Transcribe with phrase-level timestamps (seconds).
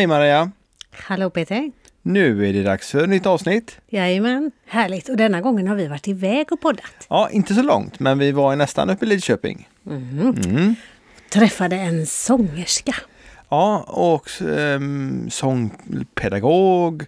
[0.00, 0.50] Hej Maria!
[0.92, 1.70] Hallå Peter!
[2.02, 3.80] Nu är det dags för ett nytt avsnitt.
[3.88, 5.08] Jajamän, härligt.
[5.08, 7.06] Och denna gången har vi varit iväg och poddat.
[7.08, 9.68] Ja, inte så långt, men vi var nästan uppe i Lidköping.
[9.86, 10.74] Mm.
[11.32, 12.94] Träffade en sångerska.
[13.48, 17.04] Ja, och ehm, sångpedagog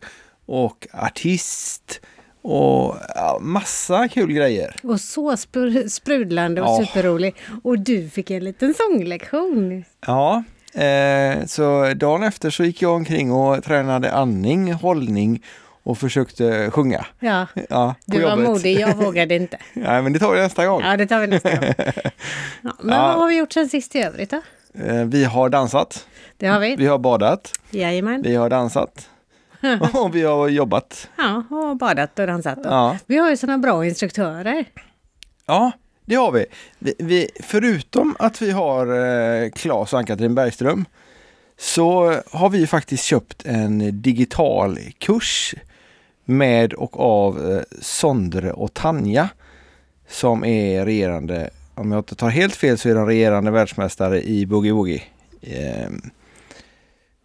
[0.46, 2.00] och artist
[2.42, 4.76] och ja, massa kul grejer.
[4.82, 6.86] Och så spr- sprudlande och Ja.
[6.86, 7.34] superrolig.
[7.64, 9.84] Och du fick en liten sånglektion.
[10.06, 10.42] Ja,
[10.74, 15.42] eh, så dagen efter så gick jag omkring och tränade andning, hållning
[15.82, 17.06] och försökte sjunga.
[17.20, 18.48] Ja, Ja, du var jobbet.
[18.48, 19.58] modig, jag vågade inte.
[19.72, 20.82] Nej, men det tar vi nästa gång.
[20.82, 21.64] Ja, det tar vi nästa gång.
[22.62, 23.06] Ja, men Ja.
[23.08, 24.40] vad har vi gjort sen sist i övrigt då?
[24.84, 26.06] Eh, vi har dansat,
[26.36, 26.76] Det har vi.
[26.76, 28.22] vi har badat, Jajamän.
[28.22, 29.08] vi har dansat
[29.94, 31.08] och vi har jobbat.
[31.18, 32.56] Ja, och badat och dansat.
[32.64, 32.68] Då.
[32.70, 32.96] Ja.
[33.06, 34.64] Vi har ju sådana bra instruktörer.
[35.46, 35.72] Ja,
[36.04, 36.46] det har vi.
[36.78, 40.84] vi, vi förutom att vi har eh, Claes och Ann-Katrin Bergström
[41.58, 45.54] så har vi faktiskt köpt en digital kurs
[46.24, 49.28] med och av eh, Sondre och Tanja
[50.08, 54.46] som är regerande, om jag inte tar helt fel så är de regerande världsmästare i
[54.46, 55.02] boogie woogie.
[55.42, 56.10] Ehm,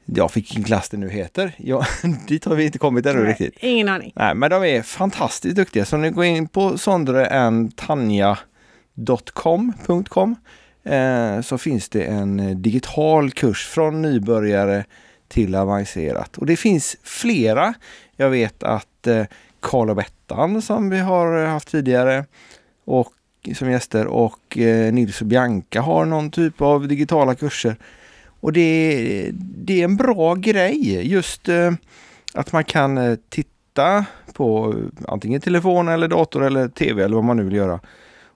[0.05, 1.55] ja, vilken klass det nu heter.
[1.57, 1.85] Ja,
[2.27, 3.53] dit har vi inte kommit ännu riktigt.
[3.59, 4.13] Ingen aning.
[4.15, 5.85] Nej, men de är fantastiskt duktiga.
[5.85, 6.77] Så om ni går in på
[8.97, 10.35] sondreandtanja.com
[10.83, 14.85] eh, så finns det en eh, digital kurs från nybörjare
[15.27, 16.37] till avancerat.
[16.37, 17.73] Och det finns flera.
[18.15, 19.23] Jag vet att eh,
[19.59, 22.25] Karl och Bettan som vi har eh, haft tidigare
[22.85, 23.13] och
[23.55, 27.75] som gäster och eh, Nils och Bianca har någon typ av digitala kurser.
[28.39, 31.71] Och det, är- det är en bra grej just eh,
[32.33, 34.75] att man kan eh, titta på
[35.07, 37.79] antingen telefon eller dator eller tv eller vad man nu vill göra.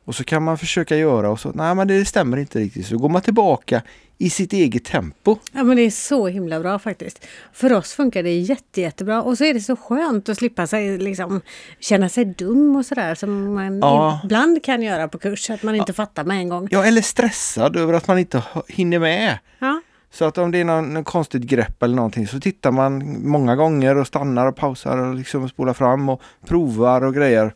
[0.05, 2.85] Och så kan man försöka göra och så, nej men det stämmer inte riktigt.
[2.87, 3.81] Så går man tillbaka
[4.17, 5.37] i sitt eget tempo.
[5.51, 7.25] Ja men det är så himla bra faktiskt.
[7.53, 10.97] För oss funkar det jätte, jättebra och så är det så skönt att slippa sig,
[10.97, 11.41] liksom,
[11.79, 14.21] känna sig dum och sådär som man Ja.
[14.23, 16.67] ibland kan göra på kurs, att man inte fattar med en gång.
[16.71, 19.37] Ja, eller stressad över att man inte hinner med.
[19.59, 19.81] Ja.
[20.13, 23.97] Så att om det är någon konstigt grepp eller någonting så tittar man många gånger
[23.97, 27.53] och stannar och pausar och liksom spolar fram och provar och grejer.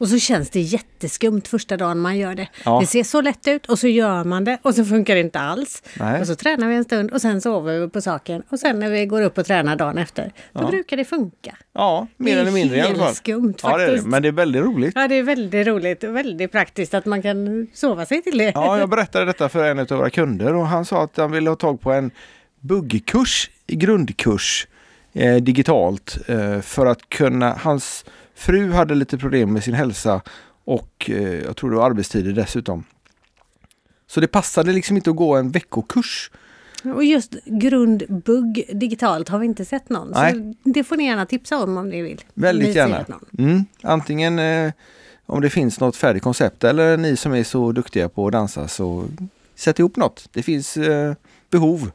[0.00, 2.48] Och så känns det jätteskumt första dagen man gör det.
[2.64, 2.78] Ja.
[2.80, 5.38] Det ser så lätt ut och så gör man det och så funkar det inte
[5.40, 5.82] alls.
[6.00, 6.20] Nej.
[6.20, 8.90] Och så tränar vi en stund och sen sover vi på saken och sen när
[8.90, 10.66] vi går upp och tränar dagen efter, då Ja.
[10.70, 11.56] brukar det funka.
[11.72, 13.14] Ja, mer Det är eller mindre i alla fall.
[13.14, 13.86] skumt ja, det är det.
[13.86, 14.06] faktiskt.
[14.08, 14.92] Men det är väldigt roligt.
[14.94, 18.52] Ja, det är väldigt roligt och väldigt praktiskt att man kan sova sig till det.
[18.54, 21.50] Ja, jag berättade detta för en av våra kunder och han sa att han ville
[21.50, 22.10] ha tag på en
[22.60, 24.66] buggkurs, grundkurs
[25.12, 28.04] eh, digitalt eh, för att kunna, hans
[28.38, 30.20] fru hade lite problem med sin hälsa
[30.64, 32.84] och eh, jag tror det var arbetstider dessutom.
[34.06, 36.30] Så det passade liksom inte att gå en veckokurs.
[36.94, 40.10] Och just grundbugg digitalt har vi inte sett någon.
[40.10, 40.32] Nej.
[40.32, 42.24] Så det får ni gärna tipsa om om ni vill.
[42.34, 43.04] Väldigt ni gärna.
[43.38, 44.72] Mm, antingen eh,
[45.26, 48.68] om det finns något färdigt koncept eller ni som är så duktiga på att dansa
[48.68, 49.04] så
[49.54, 50.28] sätt ihop något.
[50.32, 51.14] Det finns eh,
[51.50, 51.90] behov.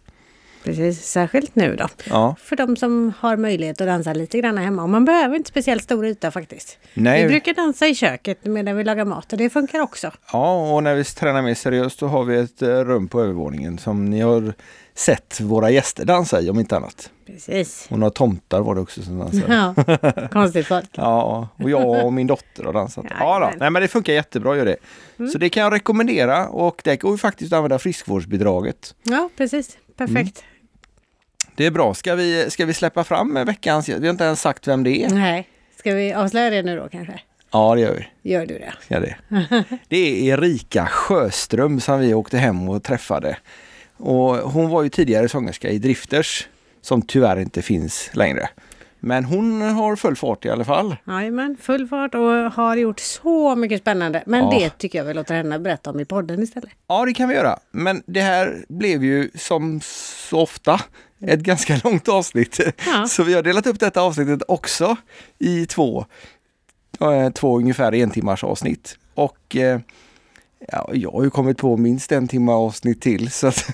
[0.64, 1.88] Precis, särskilt nu då.
[2.10, 4.84] Ja, För de som har möjlighet att dansa lite grann hemma.
[4.84, 6.78] Och man behöver inte speciellt stor yta faktiskt.
[6.94, 7.24] nej.
[7.24, 10.12] Vi brukar dansa i köket medan vi lagar mat och det funkar också.
[10.32, 13.78] Ja, och när vi tränar mer seriöst så har vi ett eh, rum på övervåningen
[13.78, 14.54] som ni har
[14.96, 17.10] sett våra gäster dansa i om inte annat.
[17.26, 17.88] Precis.
[17.90, 19.74] Och några tomtar var det också som dansade.
[20.18, 20.90] Ja, konstigt folk.
[20.96, 23.06] Ja, och jag och min dotter har dansat.
[23.10, 23.26] Ja, då.
[23.26, 23.58] Jajamän.
[23.60, 24.78] Nej, men det funkar jättebra gör det.
[25.32, 28.96] Så det kan jag rekommendera och det går ju faktiskt att använda friskvårdsbidraget.
[29.04, 29.78] Ja, precis.
[29.98, 30.44] Perfekt.
[31.56, 31.94] Det är bra.
[31.94, 34.02] Ska vi, ska vi släppa fram veckans gäst?
[34.02, 35.10] Vi har inte ens sagt vem det är.
[35.10, 35.48] Nej,
[35.80, 37.20] ska vi avslöja det nu då kanske?
[37.52, 38.32] Ja, det gör vi.
[38.32, 38.74] Gör du det?
[38.82, 39.16] Ska det.
[39.88, 43.38] det är Erika Sjöström som vi åkte hem och träffade.
[43.98, 46.48] Och hon var ju tidigare sångerska i Drifters
[46.82, 48.50] som tyvärr inte finns längre.
[49.06, 50.96] Men hon har full fart i alla fall.
[51.08, 54.24] Jajamän, full fart och har gjort så mycket spännande.
[54.26, 54.50] Men Ja.
[54.60, 56.70] det tycker jag vi låter henne berätta om i podden istället.
[56.88, 57.60] Ja, det kan vi göra.
[57.72, 59.82] Men det här blev ju som
[60.30, 60.82] så ofta
[61.28, 62.60] ett ganska långt avsnitt.
[62.86, 63.06] Ja.
[63.08, 64.96] Så vi har delat upp detta avsnittet också
[65.40, 66.06] i två,
[67.02, 68.98] eh, två ungefär en timmars avsnitt.
[69.14, 69.80] Och eh,
[70.68, 73.32] ja, jag har ju kommit på minst en timme avsnitt till.
[73.32, 73.66] Så att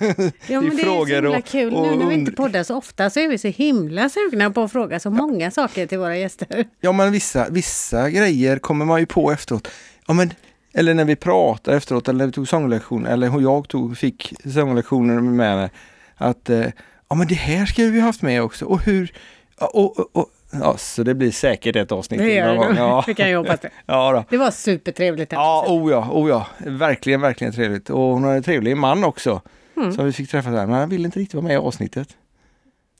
[0.47, 1.73] Ja, men det är så himla och- kul.
[1.73, 4.61] och nu när vi inte poddar så ofta så är vi så himla sugna på
[4.63, 6.67] att fråga så många saker till våra gäster.
[6.81, 9.67] Ja men vissa, vissa grejer kommer man ju på efteråt.
[10.07, 10.33] Ja, men,
[10.73, 14.33] eller när vi pratar efteråt eller när vi tog sånglektion eller hur jag tog, fick
[14.53, 15.69] sånglektioner med henne.
[16.15, 16.65] Att eh,
[17.09, 19.13] ja men det här skulle vi haft med också och hur
[19.59, 22.75] ja, och, och, och, ja, så det blir säkert ett avsnitt Det gör det gång.
[22.77, 23.69] Ja, Det kan jag hoppas det.
[23.85, 24.23] ja, då.
[24.29, 25.31] Det var supertrevligt.
[25.31, 27.89] ja, oh ja, oh ja, verkligen, verkligen trevligt.
[27.89, 29.41] Och hon har en trevlig man också
[29.77, 29.91] Mm.
[29.91, 32.07] som vi fick träffa där, men han ville inte riktigt vara med i avsnittet.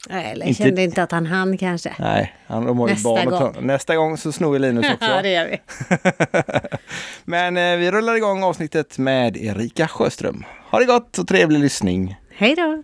[0.09, 1.93] Nej, eller Inte- kände inte att han hann kanske.
[1.99, 3.51] Nej, han de har ju Nästa barn att ta.
[3.51, 3.65] gång.
[3.67, 5.05] Nästa gång så snor vi Linus också.
[5.11, 5.57] Ja, det gör vi.
[7.25, 10.43] Men eh, vi rullar igång avsnittet med Erika Sjöström.
[10.71, 12.15] Ha det gott och trevlig lyssning.
[12.35, 12.83] Hej då!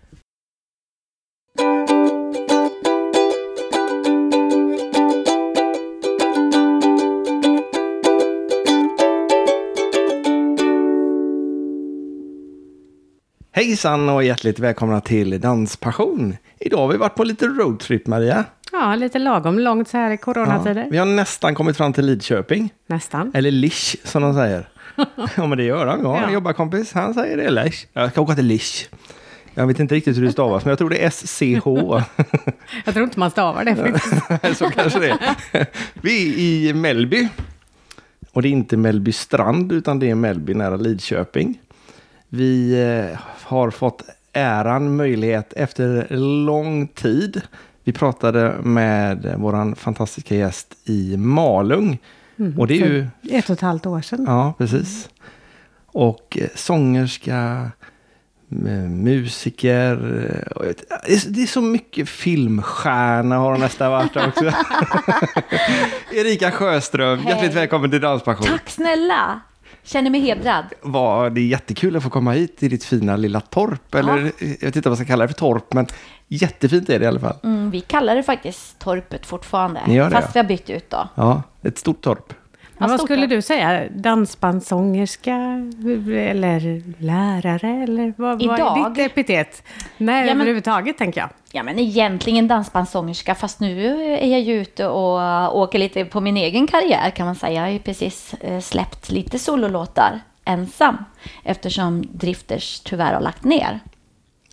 [13.56, 16.38] Hejsan och hjärtligt välkomna till Danspassion.
[16.60, 18.46] Idag har vi varit på lite roadtrip Maria.
[18.72, 20.88] Ja, lite lagom långt så här i coronatider.
[20.92, 22.70] vi har nästan kommit fram till Lidköping.
[22.88, 23.32] Nästan.
[23.36, 24.68] Eller Lisch som de säger.
[25.38, 26.00] ja men det gör han.
[26.04, 26.32] Ja, en Ja.
[26.32, 26.94] jobbarkompis.
[26.94, 27.88] Han säger det Lisch.
[27.94, 28.90] Jag ska åka till Lisch.
[29.54, 32.02] Jag vet inte riktigt hur det stavas men jag tror det är S-C-H.
[32.86, 34.58] Jag tror inte man stavar det faktiskt.
[34.60, 35.66] Så kanske det är.
[35.94, 37.28] Vi är i Mellby.
[38.32, 41.60] Och det är inte Mellby strand utan det är Mellby nära Lidköping.
[42.36, 44.04] Vi eh, har fått
[44.34, 46.08] äran, möjlighet efter
[46.46, 47.42] lång tid.
[47.84, 51.98] Vi pratade med våran fantastiska gäst i Malung.
[52.58, 54.26] Och det är ju Ett och ett halvt år sedan.
[54.28, 55.10] Ja, precis.
[55.86, 57.72] Och eh, sångerska,
[58.50, 59.96] eh, musiker.
[61.30, 64.46] Det är, så mycket filmstjärna har hon nästan varit också.
[66.12, 68.48] Erika Sjöström, hjärtligt välkommen till Danspassion.
[68.48, 69.42] Tack snälla!
[69.86, 70.66] Känner mig hedrad.
[70.82, 73.96] Var det är jättekul att få komma hit till ditt fina lilla torp.
[73.96, 75.88] Eller jag vet inte vad jag ska kalla det för torp, men
[76.28, 77.36] jättefint är det i alla fall.
[77.44, 79.82] Mm, vi kallar det faktiskt torpet fortfarande.
[79.88, 80.32] Ni gör det, fast ja.
[80.34, 81.08] vi har bytt ut då.
[81.16, 82.34] Ja, ett stort torp.
[82.78, 83.90] Men vad skulle du säga?
[83.90, 85.36] Dansbandssångerska
[86.30, 87.84] eller lärare?
[87.84, 88.94] Eller vad, vad är Idag?
[88.94, 89.64] ditt epitet?
[89.98, 91.30] Nej, Ja, men- överhuvudtaget tänker jag.
[91.52, 93.86] Ja, men egentligen dansbandssångerska, fast nu
[94.18, 97.54] är jag ju ute och åker lite på min egen karriär kan man säga.
[97.54, 100.98] Jag har ju precis eh, släppt lite sololåtar ensam
[101.44, 103.80] eftersom Drifters tyvärr har lagt ner.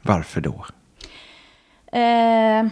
[0.03, 0.67] Varför då?
[1.99, 2.67] Eh,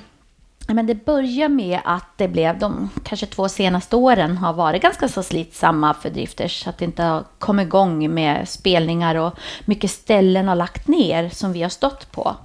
[0.75, 5.09] men det börjar med att det blev de kanske två senaste åren har varit ganska
[5.09, 6.67] så slitsamma för Drifters.
[6.67, 11.53] Att det inte har kommit igång med spelningar och mycket ställen har lagt ner som
[11.53, 12.37] vi har stått på.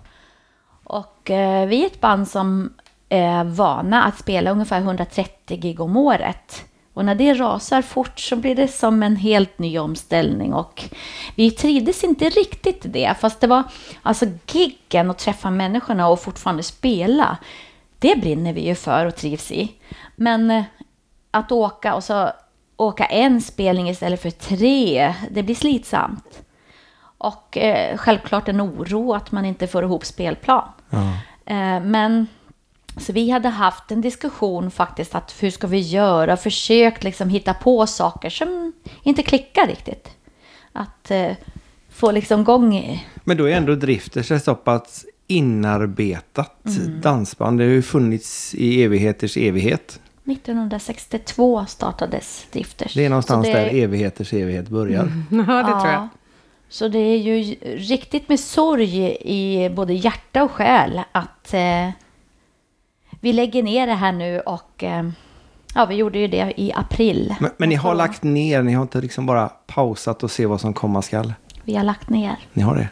[0.84, 2.74] Och eh, vi är ett band som
[3.10, 6.66] är vana att spela ungefär 130 gig om året.
[6.94, 10.84] Och när det rasar fort så blir det som en helt ny omställning och
[11.36, 13.16] vi trivdes inte riktigt i det.
[13.20, 13.64] Fast det var
[14.02, 17.38] alltså giggen och träffa människorna och fortfarande spela.
[18.06, 19.72] Det brinner vi ju för och trivs i.
[20.16, 20.64] Men eh,
[21.32, 22.32] att åka och så
[22.78, 26.42] åka en spelning istället för tre, det blir slitsamt.
[27.18, 30.68] Och eh, självklart en oro att man inte får ihop spelplan.
[31.46, 32.28] Eh, men
[32.98, 36.38] så vi hade haft en diskussion faktiskt att hur ska vi göra?
[36.38, 38.74] Försökt liksom hitta på saker som
[39.04, 40.10] inte klickar riktigt.
[40.74, 41.32] Att eh,
[41.90, 43.06] få liksom gång i.
[43.24, 47.02] Men då är ändå Drifters ett så pass inarbetat Mm.
[47.02, 47.58] dansband.
[47.60, 50.00] Det har ju funnits i evigheters evighet.
[50.26, 52.94] 1962 startades Drifters.
[52.94, 55.12] Det är någonstans det- där evigheters evighet börjar.
[55.30, 56.08] Ja, det tror jag.
[56.70, 61.90] Så det är ju riktigt med sorg i både hjärta och själ att eh,
[63.20, 65.10] vi lägger ner det här nu och eh,
[65.76, 67.36] ja, vi gjorde ju det i april.
[67.40, 70.62] Men, men ni har lagt ner, ni har inte liksom bara pausat och se vad
[70.62, 71.34] som komma skall.
[71.64, 72.36] Vi har lagt ner.
[72.54, 72.90] Ni har det?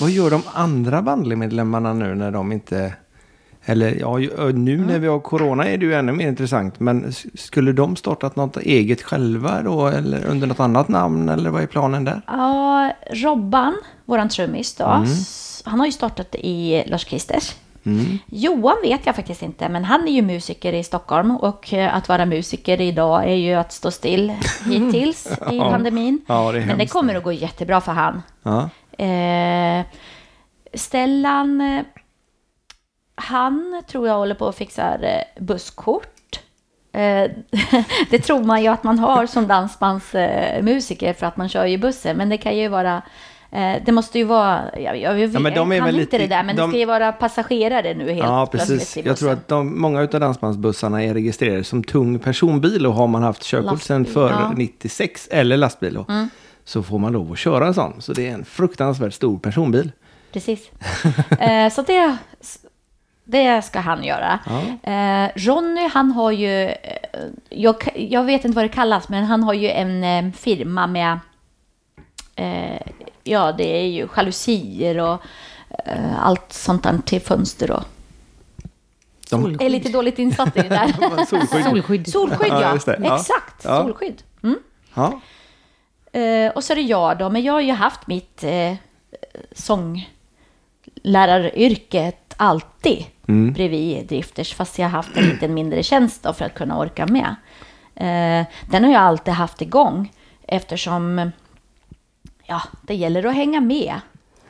[0.00, 2.94] Vad gör de andra bandmedlemmarna nu när de inte...
[3.66, 4.16] Eller ja,
[4.54, 6.80] nu när vi har corona är det ju ännu mer intressant.
[6.80, 9.86] Men skulle de startat något eget själva då?
[9.86, 11.28] Eller under något annat namn?
[11.28, 12.20] Eller vad är planen där?
[12.26, 17.54] Ja, Robban, våran trummis då, s- han har ju startat i Lars Kristers.
[18.26, 22.08] Johan vet jag faktiskt inte, men han är ju musiker i Stockholm och eh, att
[22.08, 24.32] vara musiker idag är ju att stå still
[24.66, 26.20] hittills i pandemin.
[26.26, 28.22] Ja, det men det kommer att gå jättebra för han.
[28.42, 28.68] Ja.
[28.98, 29.84] Eh,
[30.74, 31.84] Stellan,
[33.14, 36.40] han tror jag håller på att fixa eh, busskort.
[36.92, 37.30] Eh,
[38.10, 41.78] det tror man ju att man har som dansbandsmusiker eh, för att man kör ju
[41.78, 42.16] bussen.
[42.16, 43.02] Men det kan ju vara,
[43.84, 46.18] det måste ju vara, jag, jag, jag, Ja, men de är kan väl inte lite-
[46.18, 48.96] det där, men de- det ska ju vara passagerare nu helt Ja, precis.
[48.96, 53.22] Jag tror att de, många av dansbandsbussarna är registrerade som tung personbil och har man
[53.22, 54.44] haft körkort sedan före ja.
[54.46, 54.58] Mm.
[54.58, 56.06] 96 eller lastbil då,
[56.64, 58.02] så får man lov att köra en sån.
[58.02, 59.92] Så det är en fruktansvärt stor personbil.
[60.32, 60.70] Precis.
[61.40, 62.16] Eh, så det,
[63.24, 64.38] det ska han göra.
[64.82, 66.74] Eh, Ronny, han har ju, eh,
[67.48, 71.18] jag, jag vet inte vad det kallas, men han har ju en eh, firma med,
[72.36, 72.80] eh,
[73.22, 75.22] ja det är ju jalusier och
[75.86, 77.82] eh, allt sånt där till fönster och.
[79.30, 81.24] De, är lite dåligt insatt i det där.
[81.26, 81.64] solskydd.
[81.64, 82.08] Solskydd.
[82.12, 83.00] Solskydd Ja, ja, just det.
[83.04, 83.16] Ja.
[83.16, 83.64] exakt.
[83.64, 83.82] Ja.
[83.82, 84.22] Solskydd.
[84.42, 84.58] Mm.
[86.14, 88.74] Eh, och så är det jag då, men jag har ju haft mitt eh,
[89.52, 96.44] sångläraryrke ett alltid bredvid Drifters, fast jag har haft en lite mindre tjänst då för
[96.44, 97.34] att kunna orka med.
[97.94, 101.30] Eh, den har jag alltid haft igång eftersom
[102.44, 104.00] ja, det gäller att hänga med.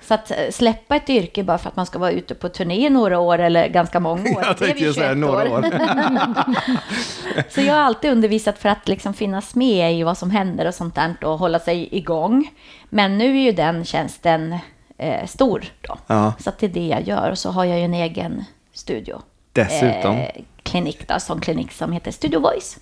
[0.07, 2.91] Så att eh, släppa ett yrke bara för att man ska vara ute på turné
[2.91, 4.43] några år eller ganska många år.
[4.43, 5.65] Jag tänkte ju säga 21 några år.
[7.49, 10.75] Så jag har alltid undervisat för att liksom finnas med i vad som händer och
[10.75, 12.51] sånt där och hålla sig igång.
[12.91, 14.59] Men nu är ju den tjänsten
[14.99, 15.99] eh, stor då.
[16.07, 16.33] Ja.
[16.39, 17.31] Så att det är det jag gör.
[17.31, 19.23] Och så har jag ju en egen studio.
[19.53, 20.17] Dessutom.
[20.17, 20.29] Eh,
[20.63, 22.79] klinik då, som klinik som heter Studio Voice.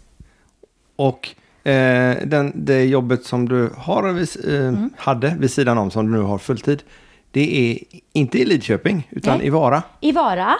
[0.97, 1.29] Och
[1.71, 4.91] eh, den, det jobbet som du har, eh, Mm.
[4.97, 6.83] hade vid sidan om, som du nu har fulltid,
[7.33, 7.79] det är
[8.12, 9.47] inte i Lidköping, utan Nej.
[9.47, 9.83] i Vara.
[10.01, 10.59] I Vara,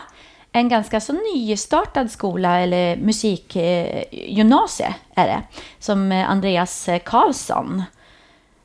[0.53, 5.43] en ganska så nystartad skola eller musikgymnasie är det,
[5.79, 7.83] som eh, Andreas eh, Karlsson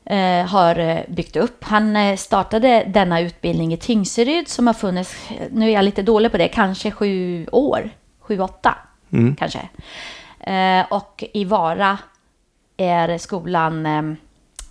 [0.04, 1.64] eh, har byggt upp.
[1.64, 6.38] Han startade denna utbildning i Tingsryd som har funnits, nu är jag lite dålig på
[6.38, 8.74] det, kanske sju år, sju, åtta
[9.38, 9.68] kanske.
[10.40, 11.98] Eh, och i Vara
[12.76, 13.82] är skolan,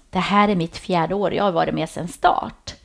[0.10, 2.77] det här är mitt fjärde år, jag har varit med sedan start.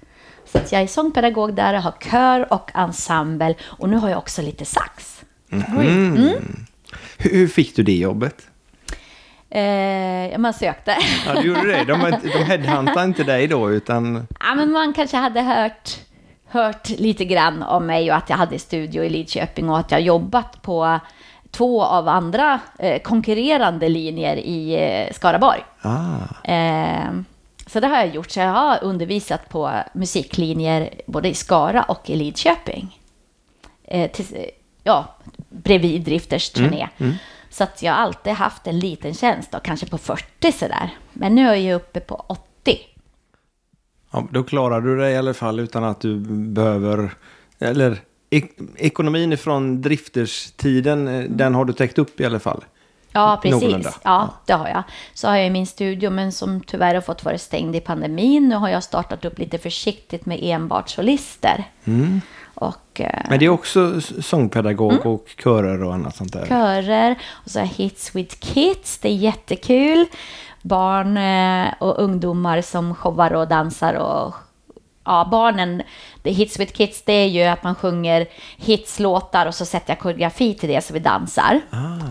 [0.53, 4.43] Så jag är sångpedagog där, jag har kör och ensemble och nu har jag också
[4.43, 5.23] lite sax.
[5.51, 6.41] Hur,
[7.19, 8.47] hur fick du det jobbet?
[9.51, 10.97] Eh, man sökte.
[11.27, 11.85] Ja, du gjorde det.
[11.85, 14.27] De, de headhuntade inte dig då, utan...
[14.41, 15.91] ja, men man kanske hade hört,
[16.49, 20.01] hört lite grann om mig och att jag hade studio i Lidköping och att jag
[20.01, 21.01] jobbat på
[21.51, 25.65] två av andra eh, konkurrerande linjer i eh, Skaraborg.
[25.83, 26.17] Ah.
[27.73, 28.31] Eh, så det har jag gjort.
[28.31, 32.99] Så jag har undervisat på musiklinjer både i Skara och i Lidköping.
[33.85, 34.27] Eh, till,
[34.85, 35.17] ja,
[35.49, 36.89] bredvid Drifters turné.
[37.51, 40.91] Så att jag har alltid haft en liten tjänst, då, kanske på 40 sådär.
[41.13, 42.79] Men nu är jag uppe på 80.
[44.11, 47.15] Ja, då klarar du det i alla fall utan att du behöver...
[47.59, 47.99] Eller
[48.31, 52.65] ek, ekonomin ifrån drifterstiden, eh, den har du täckt upp i alla fall.
[53.13, 53.63] Ja, precis.
[53.63, 53.91] Någorlunda.
[54.03, 54.83] Ja, det har jag.
[55.15, 58.49] Så har jag min studio, men som tyvärr har fått vara stängd i pandemin.
[58.49, 61.65] Nu har jag startat upp lite försiktigt med enbart solister.
[62.55, 66.47] Och eh, Men det är också sångpedagog och körer och annat sånt där.
[66.47, 67.19] körer.
[67.33, 70.07] Och så har jag Hits with Kids, det är jättekul.
[70.63, 74.35] Barn eh, och ungdomar som showar och dansar och
[75.05, 75.83] Ja, barnen,
[76.23, 78.27] det Hits with Kids, det är ju att man sjunger
[78.57, 81.61] hitslåtar och så sätter jag koreografi till det så vi dansar.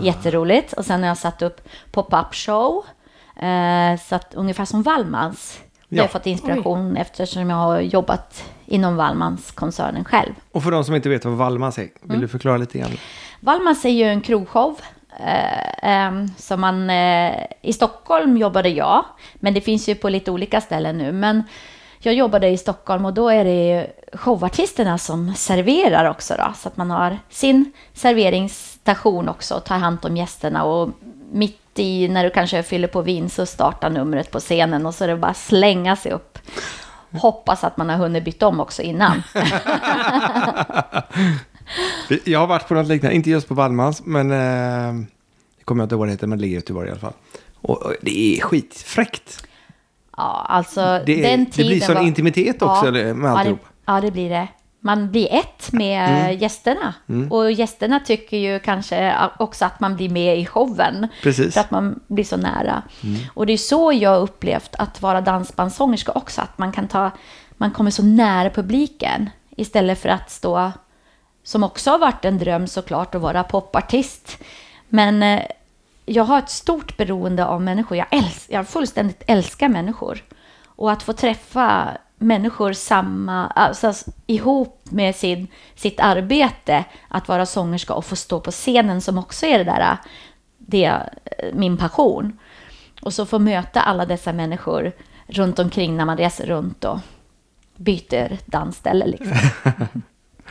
[0.02, 0.74] Jätteroligt.
[0.74, 2.84] Och sen har jag satt upp pop-up show.
[3.42, 5.60] Eh, så att, ungefär som Wallmans.
[5.90, 6.12] Jag har Ja.
[6.12, 10.34] fått inspiration eftersom jag har jobbat inom Wallmans-koncernen själv.
[10.52, 12.92] Och för de som inte vet vad Wallmans är, vill du förklara lite grann?
[13.40, 14.80] Wallmans är ju en krogshow.
[15.84, 20.62] Eh, som man, eh, I Stockholm jobbade jag, men det finns ju på lite olika
[20.62, 21.12] ställen nu.
[21.12, 21.44] Men
[22.04, 26.36] jag jobbade i Stockholm och då är det showartisterna som serverar också.
[26.38, 30.64] Då, så att man har sin serveringsstation också och tar hand om gästerna.
[30.64, 30.90] Och
[31.32, 35.04] mitt i när du kanske fyller på vin så startar numret på scenen och så
[35.04, 36.40] är det bara slänga sig upp.
[37.12, 39.24] Hoppas att man har hunnit byta om också innan.
[42.24, 44.32] Jag har varit på något liknande, inte just på Wallmans, men...
[44.32, 44.94] Eh,
[45.58, 47.00] det kommer jag inte ihåg vad det heter, men det ligger i Göteborg i alla
[47.00, 47.14] fall.
[47.56, 49.48] Och, och det är skitfräckt.
[50.18, 52.02] Ja, alltså Det, den det tiden blir sån var...
[52.04, 53.66] intimitet också eller, med ja, det, alltihop.
[53.86, 54.48] ja, det blir det.
[54.84, 56.38] Man blir ett med Mm.
[56.38, 56.94] gästerna.
[57.30, 61.08] Och gästerna tycker ju kanske också att man blir med i showen.
[61.24, 61.54] Precis.
[61.54, 62.82] För att man blir så nära.
[63.34, 66.42] Och det är så jag har upplevt att vara dansbandssångerska också.
[66.42, 67.12] Att man kan ta,
[67.58, 69.30] man kommer så nära publiken.
[69.58, 70.72] Istället för att stå,
[71.44, 74.38] som också har varit en dröm såklart, att vara popartist.
[74.90, 75.42] Men eh,
[76.12, 77.98] jag har ett stort beroende av människor.
[77.98, 80.24] Jag, äls- jag fullständigt älskar människor.
[80.66, 83.94] Och att få träffa människor samma, alltså
[84.26, 89.46] ihop med sin, sitt arbete, att vara sångerska och få stå på scenen som också
[89.46, 89.98] är det där,
[90.58, 91.10] det, är
[91.54, 92.40] min passion.
[93.02, 94.92] Och så få möta alla dessa människor
[95.28, 97.00] runt omkring när man reser runt och
[97.76, 99.06] byter dansställe.
[99.06, 99.38] Liksom.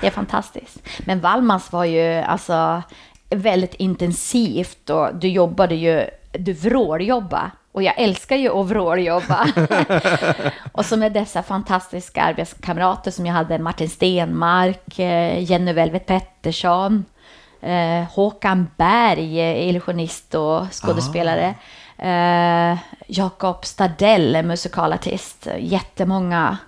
[0.01, 0.79] Det är fantastiskt.
[1.05, 2.83] Men Wallmans var ju alltså
[3.31, 7.51] väldigt intensivt och du jobbade ju, du vråljobba.
[7.73, 9.47] Och jag älskar ju att vråljobba.
[10.73, 17.05] och så med dessa fantastiska arbetskamrater som jag hade, Martin Stenmark, eh, Jenny Velvet Pettersson,
[17.61, 21.55] eh, Håkan Berg, eh, illusionist och skådespelare.
[21.99, 25.49] Eh, Jakob Stadell, musikalartist.
[25.59, 26.59] Jättemånga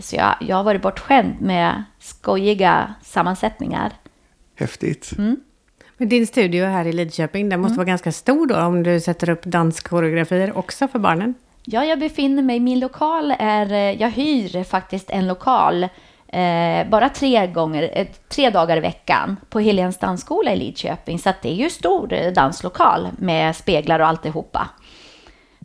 [0.00, 3.92] så jag, jag har varit bortskämd med skojiga sammansättningar.
[4.56, 5.12] Häftigt.
[5.18, 5.40] Mm.
[6.00, 9.30] Men din studio här i Lidköping, den måste vara ganska stor då om du sätter
[9.30, 11.34] upp danskoreografier också för barnen?
[11.64, 15.88] Ja, jag befinner mig, min lokal är, eh, jag hyr faktiskt en lokal
[16.32, 21.18] Eh, bara tre, gånger, eh, tre dagar i veckan på Helens dansskola i Lidköping.
[21.18, 24.68] Så att det är ju stor eh, danslokal med speglar och alltihopa.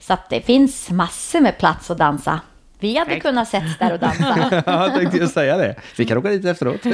[0.01, 2.39] Så att det finns massor med plats att dansa.
[2.79, 4.37] Vi hade kunnat sätts där och dansa.
[4.65, 5.75] Ja, jag tänkte ju säga det.
[5.97, 6.81] Vi kan åka dit efteråt.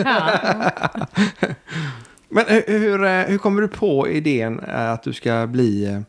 [2.31, 6.00] Men hur, hur, hur kommer du på idén eh, att du ska bli eh,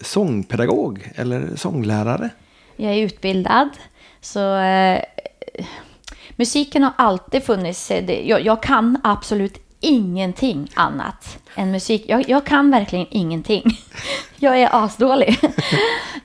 [0.00, 2.30] sångpedagog eller sånglärare?
[2.76, 3.68] Jag är utbildad.
[4.20, 5.00] Så eh,
[6.36, 7.88] musiken har alltid funnits.
[7.88, 12.04] det- Jag, jag kan absolut ingenting annat än musik.
[12.06, 13.64] Jag, jag kan verkligen ingenting.
[14.38, 15.38] Jag är asdålig.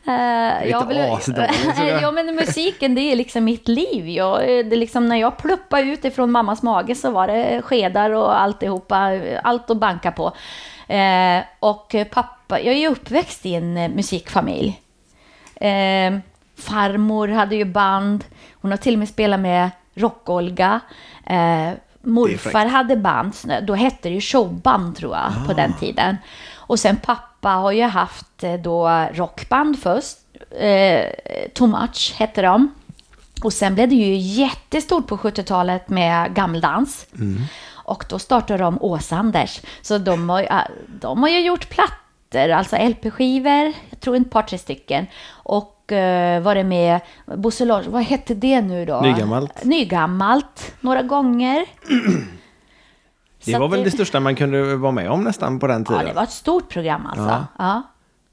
[0.10, 1.50] Eh, jag Inte asdålig,
[2.02, 4.10] ja, men musiken det är liksom mitt liv.
[4.10, 8.10] Jag, det är liksom när jag pluppade ut ifrån mammas mage så var det skedar
[8.10, 10.34] och alltihopa, allt att banka på.
[10.94, 14.82] Eh, och pappa, jag är ju uppväxt i en eh, musikfamilj.
[16.58, 18.24] Farmor hade ju band.
[18.54, 20.80] Hon har till och med spelat med Rock-Olga.
[21.26, 21.72] Eh,
[22.08, 23.34] morfar hade band.
[23.64, 26.18] Då hette det ju showband tror jag på den tiden.
[26.56, 30.18] Och sen pappa har ju haft eh, då rockband först.
[30.60, 31.06] Eh,
[31.54, 32.74] Too Much hette de.
[33.44, 37.06] Och sen blev det ju jättestort på 70-talet med gammeldans.
[37.74, 39.62] Och då startade de Åsanders.
[39.82, 40.48] Så de har, ju-
[41.02, 45.08] de har ju gjort plattor, alltså LP-skivor, jag tror ett par, tre stycken.
[45.30, 49.01] Och uh, var det med Bosse Larsson, vad hette det nu då?
[49.01, 49.63] Nygammalt.
[49.63, 51.65] Nygammalt, några gånger.
[53.46, 55.94] Det Så var väl det största man kunde vara med om nästan på den Ja,
[55.94, 56.06] tiden.
[56.06, 57.25] det var ett stort program alltså.
[57.25, 57.46] Ja.
[57.58, 57.82] Ja.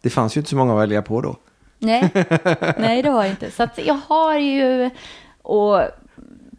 [0.02, 1.36] Det fanns ju inte så många att välja på då.
[1.78, 2.10] Nej,
[2.78, 3.50] nej det var det inte.
[3.50, 4.90] Så att jag har ju,
[5.42, 5.80] och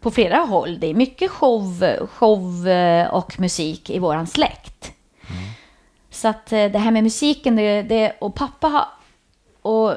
[0.02, 1.84] på flera håll, det är mycket show,
[2.14, 4.92] show eh, och musik i våran släkt.
[6.10, 8.86] Så att eh, det här med musiken, det, det, och pappa har,
[9.62, 9.94] och,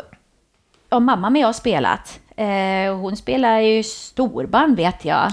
[0.88, 2.21] och mamma med har spelat.
[2.37, 5.33] Eh, hon spelar ju storband vet jag,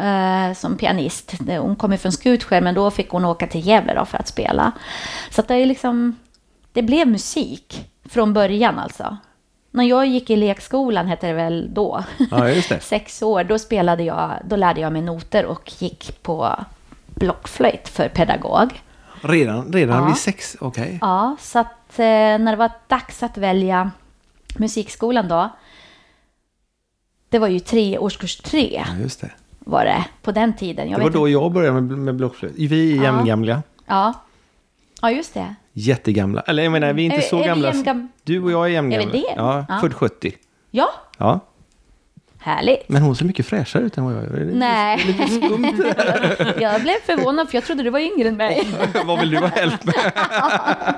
[0.00, 1.34] eh, som pianist.
[1.48, 4.72] Hon kommer från Skutskär, men då fick hon åka till Gävle då för att spela.
[5.30, 6.16] Så att det är liksom,
[6.72, 9.16] det blev musik från början alltså.
[9.70, 12.62] När jag gick i lekskolan, hette det väl då, Ja, det.
[12.82, 16.56] sex år, då spelade jag, då lärde jag mig noter och gick på
[17.06, 18.82] blockflöjt för pedagog.
[19.22, 20.06] Redan, redan Ja.
[20.06, 20.98] vid sex, okej.
[21.00, 23.90] Ja, så att eh, när det var dags att välja
[24.58, 25.50] musikskolan då,
[27.28, 29.30] det var ju tre, årskurs tre Ja, just det.
[29.58, 30.90] var det på den tiden.
[30.90, 32.54] Jag Det var då inte- jag började med, med blockflöjt.
[32.56, 33.02] Vi är Ja.
[33.02, 33.62] jämngamla.
[33.86, 34.14] Ja.
[35.02, 35.54] ja, just det.
[35.72, 36.40] Jättegamla.
[36.40, 38.08] Eller jag menar, vi är inte Är- så är gamla.
[38.22, 39.08] Du och jag är jämngamla.
[39.08, 39.34] Är vi det?
[39.36, 39.78] Ja, Ja.
[39.80, 40.32] född 70.
[40.70, 41.40] Ja, Ja.
[42.40, 42.88] Härligt.
[42.88, 44.44] Men hon ser mycket fräschare ut än vad jag gör.
[44.44, 45.82] Lite- Nej, Lite skumt
[46.60, 48.66] jag blev förvånad för jag trodde du var yngre än mig.
[49.04, 49.94] vad vill du ha hjälp med?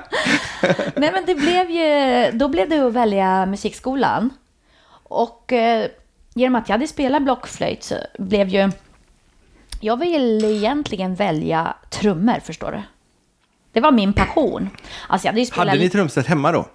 [0.95, 4.29] Nej, men det blev ju, då blev det att välja musikskolan.
[5.03, 5.87] Och eh,
[6.33, 8.71] genom att jag hade spelat blockflöjt så blev ju...
[9.79, 12.81] Jag ville egentligen välja trummor, förstår du.
[13.71, 14.69] Det var min passion.
[15.07, 15.67] Alltså jag hade ju spelat...
[15.67, 16.65] Hade ni trumset hemma då?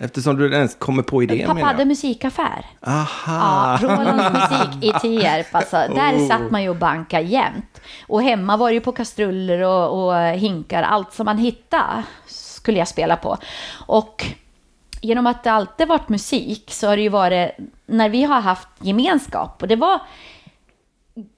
[0.00, 2.66] Eftersom du ens kommer på idén Pappa hade musikaffär.
[2.86, 3.78] Aha.
[3.82, 5.54] Ja, Rolands musik i Tierp.
[5.54, 6.28] Alltså, där Oh.
[6.28, 7.80] satt man ju och banka jämt.
[8.06, 10.82] Och hemma var det ju på kastruller och, och hinkar.
[10.82, 13.36] Allt som man hittade skulle jag spela på.
[13.86, 14.24] Och
[15.00, 17.50] genom att det alltid varit musik så har det ju varit
[17.86, 19.62] när vi har haft gemenskap.
[19.62, 20.00] Och det var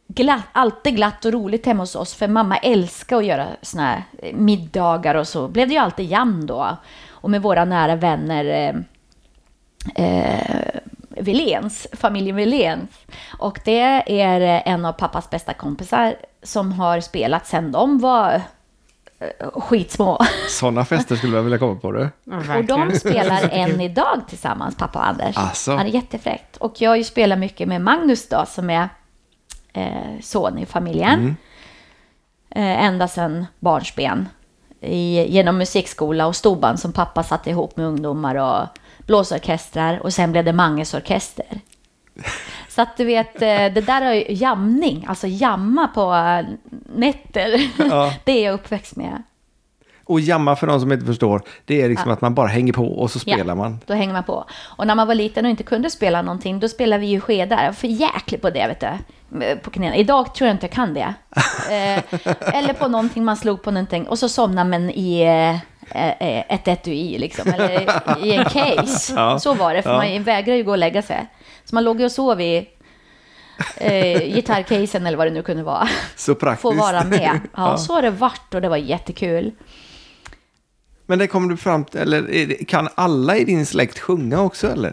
[0.08, 2.14] glatt, alltid glatt och roligt hemma hos oss.
[2.14, 6.46] För mamma älskar att göra såna här middagar och så blev det ju alltid jam
[6.46, 6.76] då.
[7.20, 10.80] Och med våra nära vänner eh, eh,
[11.92, 12.90] familjen Willéns.
[13.38, 18.42] Och det är en av pappas bästa kompisar som har spelat sedan de var
[19.18, 20.18] eh, skitsmå.
[20.48, 22.08] Sådana fester skulle jag vilja komma på du.
[22.24, 25.36] Ja, Och de spelar än idag tillsammans, pappa och Anders.
[25.36, 26.56] Ja, det är jättefräckt.
[26.56, 28.88] Och jag har ju spelat mycket med Magnus då, som är
[29.72, 31.36] eh, son i familjen.
[32.50, 34.28] Eh, ända sedan barnsben.
[34.80, 38.66] I, genom musikskola och storband som pappa satte ihop med ungdomar och
[39.06, 39.98] blåsorkestrar.
[39.98, 41.60] Och sen blev det Manges orkester.
[42.68, 46.14] Så att du vet, eh, det där är jamning, alltså jamma på
[46.94, 47.70] nätter.
[47.78, 48.14] Ja.
[48.24, 49.22] Det är jag uppväxt med.
[50.04, 52.86] Och jamma för de som inte förstår, det är liksom att man bara hänger på
[52.86, 53.80] och så spelar Ja, man.
[53.86, 54.44] Då hänger man på.
[54.60, 57.56] Och när man var liten och inte kunde spela någonting, då spelade vi ju skedar.
[57.56, 58.86] Jag var för jäklig på det, vet du.
[59.62, 59.96] På knäna.
[59.96, 61.14] Idag tror jag inte jag kan det.
[61.70, 65.54] eh, eller på någonting man slog på någonting och så somnar man i eh,
[66.20, 67.48] eh, ett etui liksom.
[67.54, 67.80] Eller
[68.24, 69.12] i en case.
[69.16, 70.14] Ja, Så var det, för ja.
[70.14, 71.26] man vägrar ju gå och lägga sig.
[71.64, 72.68] Så man låg ju och sov i
[73.76, 75.88] eh, gitarrcasen eller vad det nu kunde vara.
[76.16, 76.62] Så praktiskt.
[76.62, 77.20] Få vara med.
[77.56, 77.76] Ja, Ja.
[77.78, 79.52] så har det varit och det var jättekul.
[81.06, 84.92] Men det kommer du fram till, eller kan alla i din släkt sjunga också eller?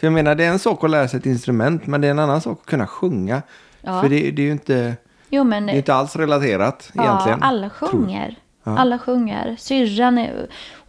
[0.00, 2.10] För jag menar, det är en sak att lära sig ett instrument, men det är
[2.10, 3.42] en annan sak att kunna sjunga.
[3.80, 4.02] Ja.
[4.02, 4.96] För det, det är ju inte,
[5.28, 7.38] Jo, men det är inte alls relaterat egentligen.
[7.40, 8.36] Ja, alla sjunger.
[8.64, 9.56] Alla sjunger.
[9.58, 10.28] Syrran,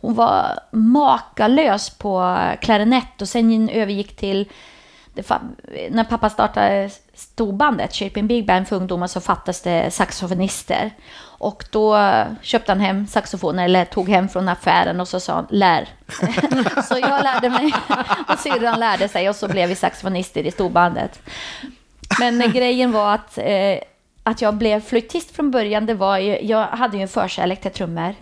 [0.02, 4.50] hon var makalös på klarinett och sen övergick till
[5.13, 10.91] det, fa- när pappa startade storbandet, Shaping Big Band för ungdomar, så fattades det saxofonister.
[11.41, 11.97] Och då
[12.41, 15.88] köpte han hem saxofoner, eller tog hem från affären och så sa han lär.
[16.84, 17.73] så jag lärde mig
[18.27, 21.21] och syrran lärde sig och så blev vi saxofonister i storbandet.
[22.19, 23.77] Men eh, grejen var att, eh,
[24.23, 25.86] att jag blev flöjtist från början.
[25.86, 28.15] Det var ju, jag hade ju en förkärlek till trummor.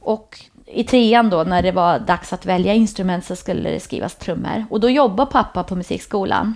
[0.00, 4.14] Och i trean då, när det var dags att välja instrument så skulle det skrivas
[4.14, 4.64] trummor.
[4.70, 6.54] Och då jobbade pappa på musikskolan.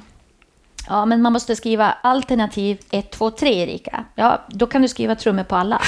[0.89, 4.05] Ja, men man måste skriva alternativ 1, 2, 3, Erika.
[4.15, 5.83] Ja, då kan du skriva trummor på alla.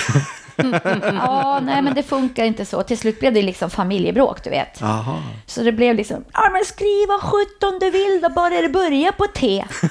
[1.02, 2.82] ja, nej, men det funkar inte så.
[2.82, 4.82] Till slut blev det liksom familjebråk, du vet.
[4.82, 5.22] Aha.
[5.46, 9.12] Så det blev liksom, ja men skriv vad sjutton du vill då, bara det börjar
[9.12, 9.64] på T.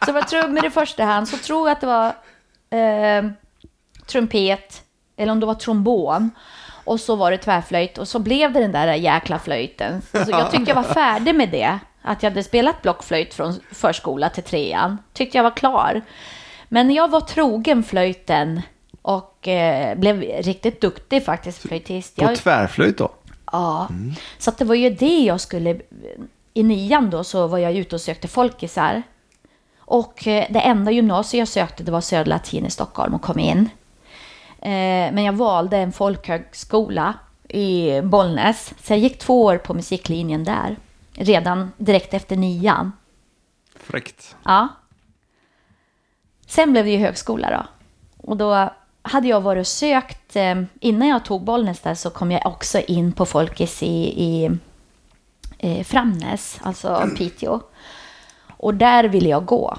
[0.00, 2.06] så det var trummor i första hand, så tror jag att det var
[2.70, 3.30] eh,
[4.06, 4.82] trumpet,
[5.16, 6.30] eller om det var trombon.
[6.84, 10.02] Och så var det tvärflöjt och så blev det den där jäkla flöjten.
[10.02, 11.78] Så jag tyckte jag var färdig med det.
[12.06, 14.98] Att jag hade spelat blockflöjt från förskola till trean.
[15.12, 16.02] Tyckte jag var klar.
[16.68, 18.62] Men jag var trogen flöjten
[19.02, 22.16] och eh, blev riktigt duktig faktiskt flöjtist.
[22.16, 23.10] På Jag, tvärflöjt då?
[23.52, 23.88] Ja,
[24.38, 25.80] så att det var ju det jag skulle...
[26.54, 29.02] I nian då så var jag ute och sökte folkisar.
[29.78, 33.38] Och eh, det enda gymnasiet jag sökte det var Södra Latin i Stockholm och kom
[33.38, 33.70] in.
[34.58, 37.14] Eh, Men jag valde en folkhögskola
[37.48, 38.72] i Bollnäs.
[38.82, 40.76] Så jag gick två år på musiklinjen där.
[41.14, 42.92] Redan direkt efter nian.
[43.76, 44.36] Fräckt.
[44.44, 44.68] Ja.
[46.46, 47.66] Sen blev det ju högskola då.
[48.16, 48.70] Och då
[49.02, 52.78] hade jag varit och sökt, eh, innan jag tog Bollnäs där så kom jag också
[52.80, 54.50] in på Folkis i, i
[55.58, 57.60] eh, Framnäs, alltså Piteå.
[58.56, 59.78] Och där ville jag gå.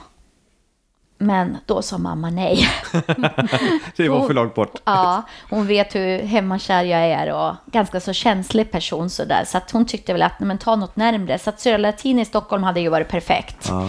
[1.18, 2.68] Men då sa mamma nej.
[3.96, 4.82] Det var för långt bort.
[4.84, 9.44] Ja, hon vet hur hemmakär jag är och ganska så känslig person sådär.
[9.46, 11.40] Så att hon tyckte väl att, men ta något närmre.
[11.40, 13.70] Så att Södra Latin i Stockholm hade ju varit perfekt.
[13.70, 13.86] Ja.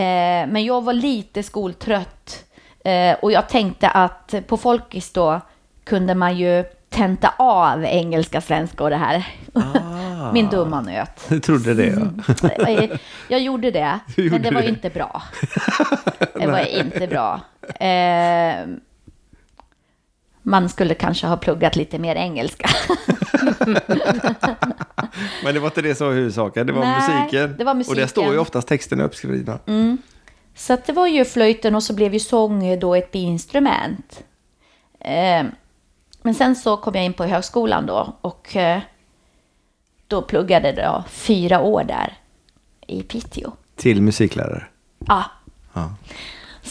[0.00, 2.44] Eh, men jag var lite skoltrött.
[2.84, 5.40] Eh, och jag tänkte att på Folkis då
[5.84, 9.26] kunde man ju tenta av engelska, svenska och det här.
[9.52, 10.32] Ah.
[10.32, 11.26] Min dumma nöt.
[11.30, 12.10] Jag trodde det.
[12.42, 12.68] Ja.
[12.68, 12.90] Eh,
[13.28, 14.68] Jag gjorde det, Du men gjorde det var det.
[14.68, 15.22] inte bra.
[16.34, 17.40] Det var inte bra.
[17.86, 18.66] Eh,
[20.42, 22.68] man skulle kanske ha pluggat lite mer engelska.
[25.44, 27.54] Men det var inte det som var huvudsaken, det var Nej, musiken.
[27.58, 27.96] det var Och musiken.
[28.00, 29.58] där står ju oftast texterna uppskrivna.
[30.56, 34.22] Så att det var ju flöjten och så blev ju sång då ett biinstrument.
[35.00, 35.44] Eh,
[36.24, 38.80] men sen så kom jag in på högskolan då och eh,
[40.08, 42.12] då pluggade jag fyra år där
[42.86, 43.52] i Piteå.
[43.76, 44.64] Till musiklärare.
[45.06, 45.24] Ja.
[45.72, 45.94] Ja.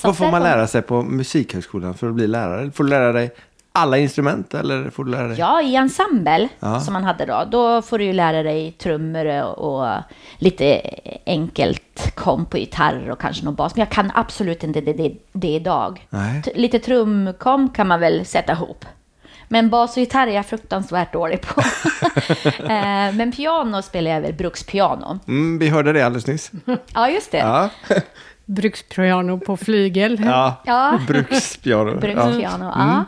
[0.03, 2.71] Vad får man kom- lära sig på Musikhögskolan för att bli lärare?
[2.71, 3.31] Får du lära dig
[3.71, 5.39] alla instrument eller får du lära dig?
[5.39, 6.79] Ja, i ensemble Ja.
[6.79, 9.97] som man hade då, då får du ju lära dig trummor och, och
[10.37, 10.81] lite
[11.25, 13.75] enkelt kom på gitarr och kanske någon bas.
[13.75, 16.07] Men jag kan absolut inte det, det, det idag.
[16.55, 18.85] Lite trumkom kan man väl sätta ihop.
[19.53, 21.61] Men bas och gitarr är jag fruktansvärt dålig på.
[22.63, 25.19] Eh, Men piano spelar jag väl brukspiano.
[25.27, 26.51] Mm, vi hörde det alldeles nyss.
[26.93, 27.37] Ja, just det.
[27.37, 27.69] Ja,
[28.45, 30.21] Brukspiano på flygel.
[30.25, 30.61] ja.
[30.65, 31.91] Ja, brukspiano.
[31.91, 31.99] Ja.
[31.99, 32.65] brukspiano.
[32.65, 33.05] Ja.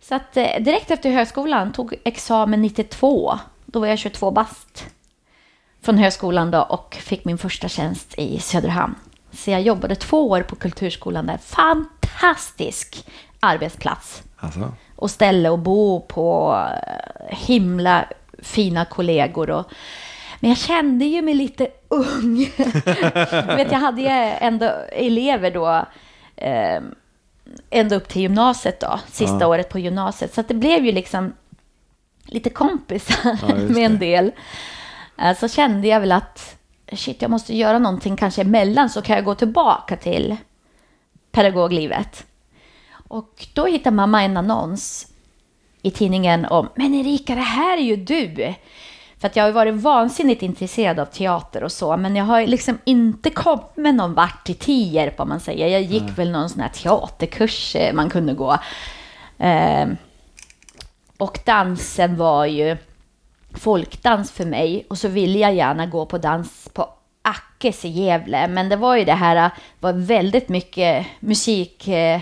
[0.00, 3.38] Så att eh, direkt efter högskolan tog examen 92.
[3.66, 4.86] Då var jag 22 bast.
[5.82, 8.94] Från högskolan då och fick min första tjänst i Söderhamn.
[9.32, 11.38] Så jag jobbade två år på kulturskolan där.
[11.38, 13.06] Fantastisk
[13.40, 14.22] arbetsplats.
[14.36, 14.72] Alltså.
[15.00, 16.58] Och ställe att bo på.
[17.28, 18.04] Himla
[18.38, 19.50] fina kollegor.
[19.50, 19.66] Och,
[20.40, 22.36] men jag kände ju mig lite ung.
[23.46, 24.08] Vet, jag hade ju
[24.40, 25.86] ändå elever då.
[26.36, 26.80] Eh,
[27.70, 29.00] ända upp till gymnasiet då.
[29.08, 29.46] Sista Ja.
[29.46, 30.34] året på gymnasiet.
[30.34, 31.32] Så det blev ju liksom
[32.24, 34.32] lite kompisar Ja, med en del.
[35.18, 36.56] Eh, så kände jag väl att
[36.92, 40.36] shit, jag måste göra någonting kanske emellan så kan jag gå tillbaka till
[41.32, 42.26] pedagoglivet.
[43.10, 45.06] Och då hittade mamma en annons
[45.82, 48.54] i tidningen om Men Erika, det här är ju du!
[49.18, 52.78] För att jag har varit vansinnigt intresserad av teater och så, men jag har liksom
[52.84, 55.66] inte kommit någon vart i Tierp om man säger.
[55.66, 58.58] Jag gick väl någon sån här teaterkurs eh, man kunde gå.
[59.38, 59.88] Eh,
[61.18, 62.76] och dansen var ju
[63.54, 66.88] folkdans för mig och så ville jag gärna gå på dans på
[67.22, 72.20] Ackes i Gävle, men det var ju det här, var väldigt mycket musik eh,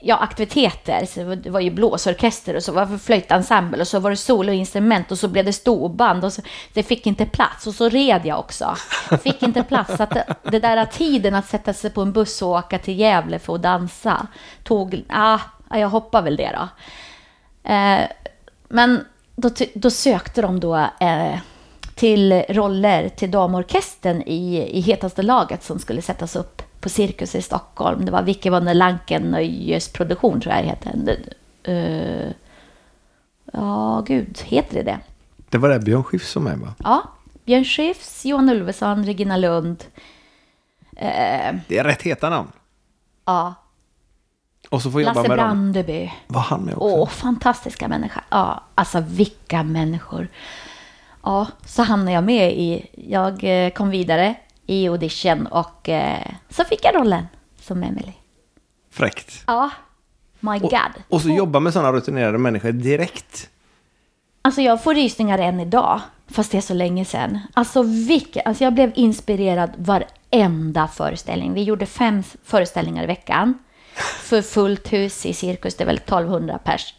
[0.00, 1.06] ja, aktiviteter.
[1.06, 5.12] Så det var- ju blåsorkester och så var det flöjtensemble och så var det soloinstrument
[5.12, 8.38] och så blev det storband och så, det fick inte plats och så red jag
[8.38, 8.76] också.
[9.22, 9.96] Fick inte plats.
[9.96, 12.98] Så att det, det där tiden att sätta sig på en buss och åka till
[12.98, 14.26] Gävle för att dansa
[14.64, 15.38] tog, ah,
[15.70, 16.68] jag hoppar väl det då.
[17.70, 18.00] Eh,
[18.68, 19.04] men
[19.36, 21.38] då, då sökte de då eh,
[21.94, 26.55] till roller till damorkestern i, i hetaste laget som skulle sättas upp
[26.86, 28.04] på Cirkus i Stockholm.
[28.04, 30.92] Det var Vicky von der Lanken Nöjesproduktion tror jag det heter.
[30.96, 32.32] Det- eh,
[33.52, 34.98] Ja, gud, heter det det?
[35.50, 36.74] Det var det Björn Skifs som är va?
[36.78, 37.02] Ja,
[37.44, 39.84] Björn Skifs, Johan Ulveson, Regina Lund.
[40.96, 42.48] Eh, Det är rätt heta namn.
[43.24, 43.54] ja,
[44.70, 45.46] Och så får jobba Lasse med dem.
[45.46, 46.12] Brandeby.
[46.26, 46.86] Var han med också?
[46.86, 48.22] Åh, fantastiska människor.
[48.30, 50.28] Ja, alltså vilka människor.
[51.22, 54.34] Ja, så hamnade jag med i, jag eh, kom vidare
[54.66, 57.26] i audition och eh, så fick jag rollen
[57.60, 58.12] som Emily.
[58.90, 59.42] Fräckt.
[59.46, 59.70] Ja,
[60.40, 61.02] my Och, god.
[61.08, 63.48] och så jobba med sådana rutinerade människor direkt.
[64.42, 67.38] Alltså jag får rysningar än idag, fast det är så länge sedan.
[67.54, 71.54] Alltså, vilka, alltså jag blev inspirerad varenda föreställning.
[71.54, 73.58] Vi gjorde fem föreställningar i veckan.
[74.22, 76.94] För fullt hus i cirkus, det är väl 1200 pers.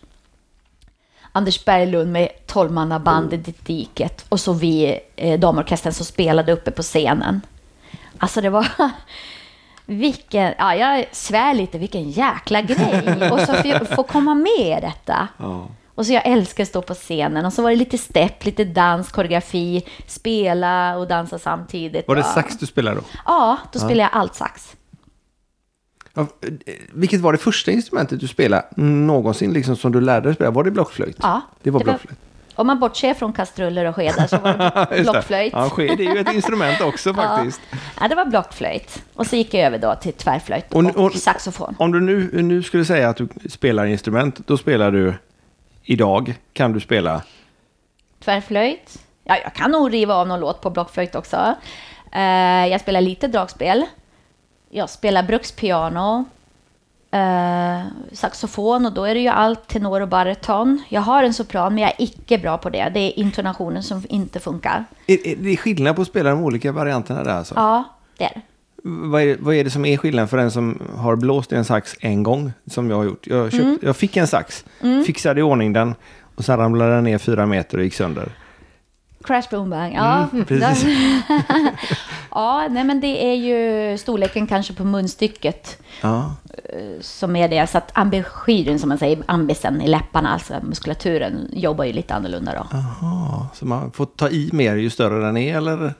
[1.31, 6.81] Anders Berglund med 12-mannabandet i diket och så vi, eh, damorkestern som spelade uppe på
[6.81, 7.41] scenen.
[8.19, 8.67] Alltså det var...
[9.85, 13.31] Vilken, ja jag svär lite, vilken jäkla grej.
[13.31, 15.27] Och så få, få komma med i detta.
[15.37, 15.67] Ja.
[15.95, 17.45] Och så jag älskar att stå på scenen.
[17.45, 22.07] Och så var det lite stepp, lite dans, koreografi, spela och dansa samtidigt.
[22.07, 23.03] Var det sax du spelade då?
[23.25, 24.75] Ja, då spelade jag allt sax.
[26.13, 30.35] Ja, eh, vilket var det första instrumentet du spelade någonsin liksom som du lärde dig
[30.35, 30.51] spela?
[30.51, 31.17] Var det blockflöjt?
[31.21, 32.19] Ja, Det var blockflöjt.
[32.57, 35.11] Om man bortser från kastruller och skedar så var det Just det.
[35.11, 35.53] blockflöjt.
[35.53, 37.61] Ja, sked är ju ett instrument också faktiskt.
[38.01, 39.03] Ja, det var blockflöjt.
[39.13, 41.75] Och så gick jag över då till tvärflöjt Och- och, och- saxofon.
[41.79, 45.13] Om du nu, nu skulle säga att du spelar instrument, då spelar du
[45.83, 47.21] idag, kan du spela
[48.23, 48.99] Tvärflöjt.
[49.23, 51.55] Ja, jag kan nog riva av någon låt på blockflöjt också.
[52.11, 52.21] Eh,
[52.67, 53.85] jag spelar lite dragspel.
[54.69, 56.25] Jag spelar brukspiano.
[57.17, 60.83] Eh, saxofon och då är det ju allt tenor och baryton.
[60.89, 62.91] Jag har en sopran men jag är icke bra på det.
[62.93, 64.85] Det är intonationen som inte funkar.
[65.07, 67.55] Är, är det skillnad på att spela de olika varianterna där alltså?
[67.55, 67.83] Ja,
[68.17, 68.41] det är det.
[68.83, 71.65] Vad, är, vad är det som är skillnaden för den som har blåst i en
[71.65, 73.27] sax en gång, som jag har gjort?
[73.27, 74.65] Jag, köpt, jag fick en sax,
[75.05, 75.95] fixade i ordning den
[76.35, 78.29] och sen ramlade den ner fyra meter och gick sönder.
[79.23, 79.93] Crash boom bang.
[79.95, 80.45] Ja, Mm,
[82.31, 86.35] ja, nej men det är ju storleken kanske på munstycket Ja.
[87.01, 87.67] som är det.
[87.67, 92.53] Så att ambisyren, som man säger, ambisen i läpparna, alltså muskulaturen, jobbar ju lite annorlunda
[92.53, 92.77] då.
[92.77, 95.73] Aha, så man får ta i mer ju större den är eller?
[95.73, 95.93] Eller,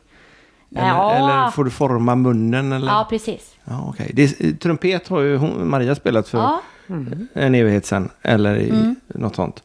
[0.88, 1.12] Ja.
[1.12, 2.88] eller får du forma munnen eller?
[2.88, 3.56] Ja, precis.
[3.66, 4.12] Ja, okej.
[4.14, 6.62] Det är- Trumpet har ju hon, Maria spelat för Ja,
[7.34, 8.10] en evighet sedan.
[8.22, 9.64] Eller i, något sånt.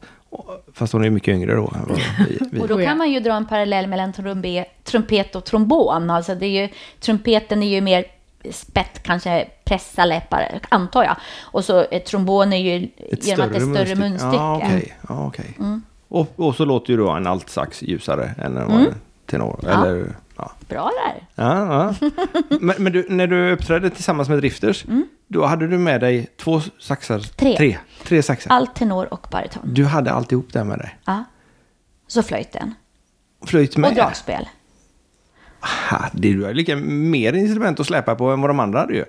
[0.73, 1.61] Fast hon är mycket yngre då.
[1.75, 2.61] än vad vi, vi.
[2.61, 6.09] och då kan man ju dra en parallell mellan trumbe, trumpet och trombon.
[6.09, 6.69] Alltså det är ju,
[6.99, 8.05] trumpeten är ju mer
[8.51, 11.15] spett, kanske pressa läppar, antar jag.
[11.41, 12.87] Och så eh, trombon är ju
[13.21, 14.35] genom att det är större munstycke.
[14.35, 14.97] Ja, okej.
[15.09, 15.55] Ja, okej.
[15.59, 15.81] Mm.
[16.07, 18.85] Och, och så låter ju då en altsax ljusare än en Mm.
[19.25, 19.59] tenor.
[19.63, 19.69] Ja.
[19.85, 20.51] Eller, ja.
[20.69, 21.27] Bra där.
[21.35, 22.09] Ja, ja.
[22.59, 24.85] Men, men du, när du uppträdde tillsammans med Drifters,
[25.27, 27.15] då hade du med dig två saxar?
[27.15, 27.25] Mm.
[27.37, 27.57] Tre.
[27.57, 28.51] Tre, Tre saxar.
[28.51, 29.61] Allt tenor och baryton.
[29.73, 30.97] Du hade alltihop där med dig?
[31.05, 31.23] Ja.
[32.07, 32.73] Så flöjten.
[33.45, 33.89] Flöjt med?
[33.89, 34.49] Och dragspel.
[35.89, 38.93] Ha, det du har lika mer instrument att släpa på än vad de andra hade
[38.93, 39.05] ju.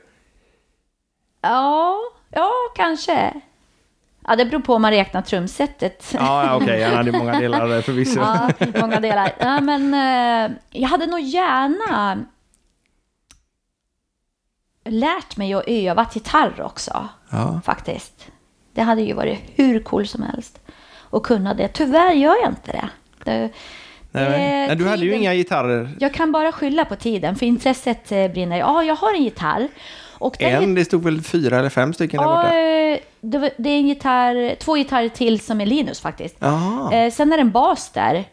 [1.40, 1.98] Ja,
[2.30, 3.40] ja, kanske.
[4.26, 6.10] Ja, det beror på om man räknar trumsetet.
[6.14, 8.20] Ja, ja okej, han hade många delar där förvisso.
[8.20, 9.32] Ja, många delar.
[9.38, 12.18] Ja, men eh, jag hade nog gärna
[14.84, 17.60] lärt mig att öva gitarr också, Ja.
[17.64, 18.26] faktiskt.
[18.74, 20.60] Det hade ju varit hur cool som helst
[21.10, 21.68] att kunna det.
[21.68, 22.88] Tyvärr gör jag inte det.
[23.24, 23.50] det
[24.10, 25.90] Nej, det- nej, du hade ju tiden- inga gitarrer.
[26.00, 28.58] Jag kan bara skylla på tiden, för intresset eh, brinner.
[28.58, 29.68] Ja, jag har en gitarr.
[30.18, 33.04] Och En, det stod väl fyra eller fem stycken där Ja, borta.
[33.20, 36.42] det, var- det är en gitarr, två gitarrer till som är Linus faktiskt.
[36.42, 38.24] Eh, sen är det en bas där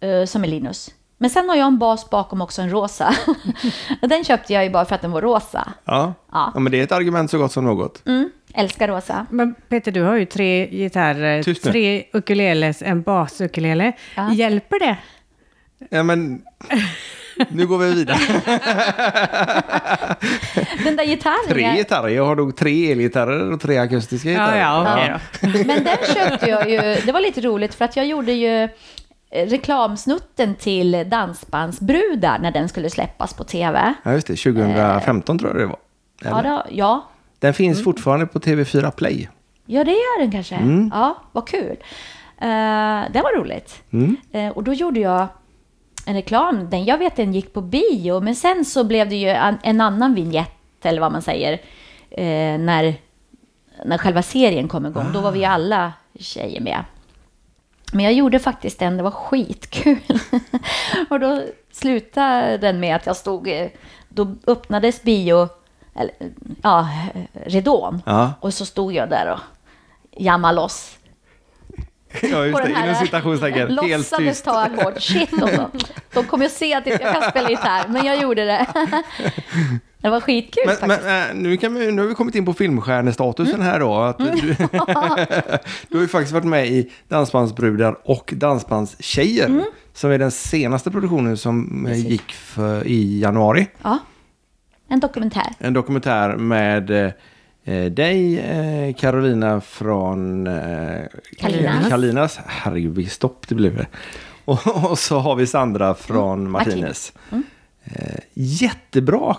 [0.00, 0.90] eh, som är Linus.
[1.18, 3.14] Men sen har jag en bas bakom också, en rosa.
[4.00, 5.72] Den köpte jag ju bara för att den var rosa.
[5.84, 6.14] Ja.
[6.32, 6.50] Ja.
[6.54, 8.06] ja, men det är ett argument så gott som något.
[8.06, 9.26] Mm, älskar rosa.
[9.30, 13.92] Men Peter, du har ju tre gitarrer, tre ukuleles, en basukulele.
[14.16, 14.32] Ja.
[14.32, 14.96] Hjälper det?
[15.90, 16.42] Ja, men
[17.50, 18.18] nu går vi vidare.
[20.84, 22.08] Den där gitarren, Tre jag, gitarrer.
[22.08, 24.60] Jag har nog tre elgitarrer och tre akustiska Ja, gitarrer.
[24.60, 25.48] ja, okej då.
[25.66, 28.62] men den köpte jag ju, det var lite roligt för att jag gjorde ju
[29.30, 33.94] eh, reklamsnutten till Dansbandsbrudar när den skulle släppas på tv.
[34.02, 34.36] Ja, just det.
[34.36, 35.76] 2015 tror jag det var.
[36.24, 39.28] Ja, då, ja, Den finns fortfarande på TV4 Play.
[39.66, 40.54] Ja, det gör den kanske.
[40.54, 40.90] Mm.
[40.94, 41.76] Ja, vad kul.
[42.42, 42.48] Uh,
[43.12, 43.82] det var roligt.
[43.92, 44.16] Mm.
[44.32, 45.26] Eh, och då gjorde jag
[46.06, 46.70] en reklam.
[46.70, 49.80] Den, jag vet den gick på bio, men sen så blev det ju en, en
[49.80, 51.52] annan vignett, eller vad man säger,
[52.10, 52.94] eh, när,
[53.84, 55.12] när själva serien kom igång.
[55.12, 56.84] Då var vi alla tjejer med.
[57.92, 59.98] Men jag gjorde faktiskt den, det var skitkul.
[61.10, 63.68] och då slutade den med att jag stod, eh,
[64.08, 65.48] då öppnades bio,
[65.94, 66.14] eller,
[66.62, 66.88] ja,
[67.46, 68.02] ridån.
[68.06, 69.40] Ja, Och så stod jag där och
[70.22, 70.98] jammade loss.
[72.30, 72.70] ja just det.
[72.70, 73.58] Inom citationstecken.
[73.58, 74.44] Helt Låtsades tyst.
[74.44, 75.02] ta ackord.
[75.02, 75.50] Shit, de,
[76.14, 78.66] de kommer ju se att jag kan spela gitarr, men jag gjorde det.
[80.02, 81.02] Det var skitkul Men, faktiskt.
[81.04, 83.66] men äh, nu, kan vi, nu har vi kommit in på filmstjärnestatusen Mm.
[83.66, 83.94] här då.
[83.94, 84.56] Att du,
[85.88, 89.46] du har ju faktiskt varit med i Dansbandsbrudar och Dansbandstjejer.
[89.46, 89.64] Mm.
[89.94, 93.66] Som är den senaste produktionen som eh, gick för, i januari.
[93.82, 93.98] Ja.
[94.88, 95.46] En dokumentär.
[95.58, 97.12] En dokumentär med eh,
[97.90, 101.00] dig, eh, Carolina från eh,
[101.38, 101.88] Kalinas.
[101.88, 102.38] Kalinas.
[102.46, 103.86] Herregud, vilket stopp det blev.
[104.44, 107.12] Och, och så har vi Sandra från Mm, Martinez.
[107.30, 107.42] Mm.
[107.84, 109.36] Eh, jättebra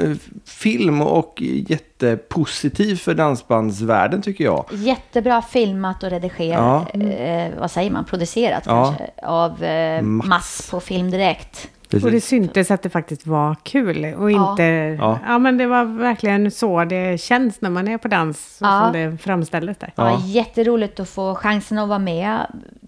[0.00, 0.12] eh,
[0.44, 4.64] film och jättepositiv för dansbandsvärlden tycker jag.
[4.72, 6.94] Jättebra filmat och redigerat.
[6.94, 8.04] Eh, vad säger man?
[8.04, 8.84] Producerat Ja.
[8.84, 9.26] kanske.
[9.26, 10.28] Av eh, Mats.
[10.28, 10.68] Mats.
[10.70, 11.68] på Film Direkt.
[11.92, 14.14] Och det syntes att det faktiskt var kul.
[14.14, 14.50] Och Ja.
[14.50, 14.62] inte...
[14.98, 15.18] Ja.
[15.26, 15.38] Ja.
[15.38, 18.56] men det var verkligen så det känns när man är på dans.
[18.58, 18.80] Så Ja.
[18.84, 19.92] som det framställdes där.
[19.96, 20.10] Ja.
[20.10, 20.26] Ja.
[20.26, 22.46] jätteroligt att få chansen att vara med.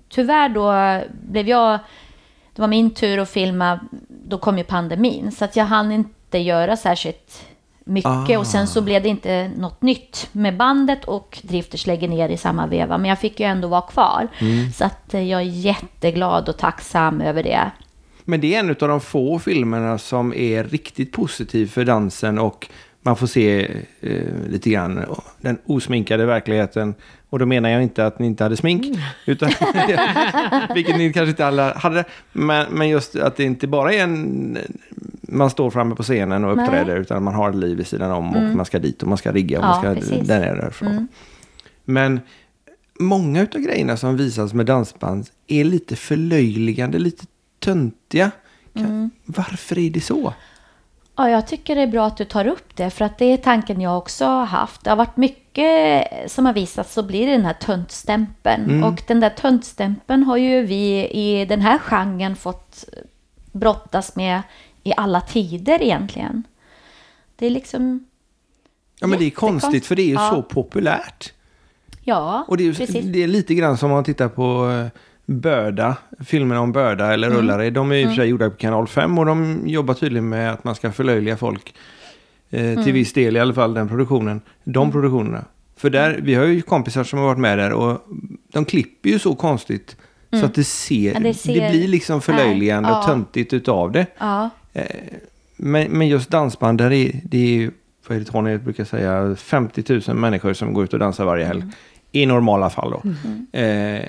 [0.09, 0.73] Tyvärr då
[1.31, 1.79] blev jag...
[2.55, 3.81] Det var min tur att filma.
[4.09, 5.33] Då kom ju pandemin.
[5.33, 7.47] Så att jag hann inte göra särskilt
[7.85, 8.11] mycket.
[8.31, 8.39] Ah.
[8.39, 12.37] Och sen så blev det inte något nytt med bandet och Drifters lägger ner i
[12.37, 12.99] samma veva.
[12.99, 14.29] Men jag fick ju ändå vara kvar.
[14.41, 14.73] Mm.
[14.73, 17.71] Så att eh, jag är jätteglad och tacksam över det.
[18.31, 22.69] Men det är en av de få filmerna som är riktigt positiv för dansen och
[23.03, 25.05] man får se eh, lite grann
[25.41, 26.95] den osminkade verkligheten.
[27.31, 29.51] Och då menar jag inte att ni inte hade smink, utan,
[30.75, 32.05] vilket ni kanske inte alla hade.
[32.33, 34.59] Men, men just att det inte bara är en...
[35.23, 36.65] Man står framme på scenen och Nej.
[36.65, 39.19] uppträder, utan man har ett liv vid sidan om och man ska dit och man
[39.19, 41.09] ska rigga och Ja, man ska där är därifrån.
[41.85, 42.21] Men
[42.99, 47.27] många av grejerna som visas med dansband är lite förlöjligande, lite
[47.61, 48.31] töntiga.
[48.75, 50.35] Kan, Varför är det så?
[51.17, 53.37] Ja, jag tycker det är bra att du tar upp det, för att det är
[53.37, 54.85] tanken jag också har haft.
[54.85, 58.85] Det har varit mycket som har visats, så blir det den här töntstämpeln.
[58.85, 62.85] Och den där töntstämpeln har ju vi i den här genren fått
[63.53, 64.43] brottas med
[64.83, 66.45] i alla tider egentligen.
[67.37, 68.07] Det är liksom...
[69.01, 70.31] Ja, men det är konstigt för det är ju Ja.
[70.31, 71.33] så populärt.
[72.03, 73.05] Ja, Och det är, precis.
[73.05, 75.01] det är lite grann som om man tittar på eh,
[75.35, 77.71] Börda, filmerna om Börda eller Rullare.
[77.71, 80.53] De är i och för sig gjorda på kanal 5 och de jobbar tydligen med
[80.53, 81.75] att man ska förlöjliga folk.
[82.51, 84.41] Eh, till viss del i alla fall den produktionen.
[84.65, 85.45] De produktionerna.
[85.77, 88.07] För där, vi har ju kompisar som har varit med där och
[88.53, 89.97] de klipper ju så konstigt.
[90.33, 93.07] Så att det ser, Ja, det, det ser- blir liksom förlöjligande Nej, och ja.
[93.07, 94.07] töntigt utav det.
[94.19, 94.51] Ja,
[95.57, 97.71] Men, men just dansband, där är, det är ju,
[98.09, 101.45] vad är det Tony brukar säga, 50 000 människor som går ut och dansar varje
[101.45, 101.63] helg.
[102.13, 103.03] I normala fall då.
[103.59, 104.01] Eh,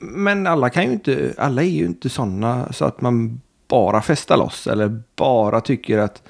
[0.00, 4.36] men alla kan ju inte, alla är ju inte sådana så att man bara festar
[4.36, 6.22] loss eller bara tycker att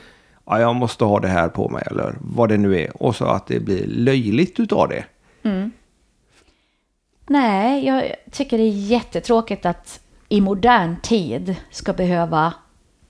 [0.47, 3.03] ja, jag måste ha det här på mig eller vad det nu är.
[3.03, 5.05] Och så att det blir löjligt utav det.
[7.27, 12.53] Nej, jag tycker det är jättetråkigt att i modern tid ska behöva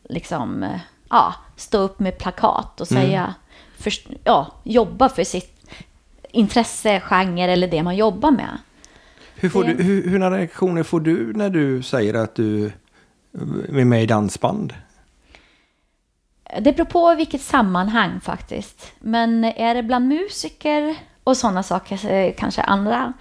[0.09, 0.66] liksom,
[1.11, 3.35] ja, stå upp med plakat och säga,
[3.78, 3.92] för,
[4.24, 5.70] ja, jobba för sitt
[6.31, 8.59] intresse, genre eller det man jobbar med.
[9.40, 12.72] Hur, får Det- du, hur, hur reaktioner får du när du säger att du
[13.72, 14.74] är med i dansband?
[16.61, 18.92] Det beror på vilket sammanhang faktiskt.
[18.98, 23.12] Men är det bland musiker och sådana saker, eh, kanske andra